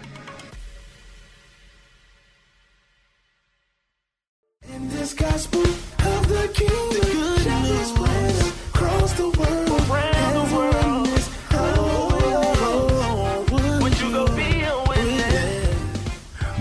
In 4.73 4.89
this 4.89 5.13
gospel 5.13 5.63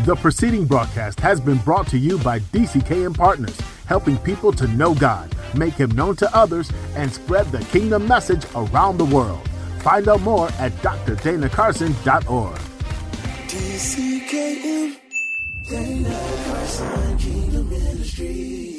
The 0.05 0.15
preceding 0.17 0.67
broadcast 0.67 1.19
has 1.21 1.41
been 1.41 1.57
brought 1.57 1.87
to 1.87 1.97
you 1.97 2.19
by 2.19 2.41
DCKM 2.41 3.17
Partners, 3.17 3.59
helping 3.87 4.19
people 4.19 4.53
to 4.53 4.69
know 4.69 4.95
God, 4.95 5.35
make 5.55 5.73
Him 5.73 5.93
known 5.93 6.15
to 6.17 6.37
others, 6.37 6.71
and 6.95 7.11
spread 7.11 7.47
the 7.47 7.65
kingdom 7.73 8.07
message 8.07 8.45
around 8.55 8.99
the 8.99 9.07
world. 9.07 9.49
Find 9.79 10.07
out 10.07 10.21
more 10.21 10.49
at 10.59 10.73
drdanacarson.org. 10.83 12.57
DCKM, 13.49 14.97
Dana 15.71 16.21
Carson 16.49 17.17
Kingdom 17.17 17.71
Ministries. 17.71 18.74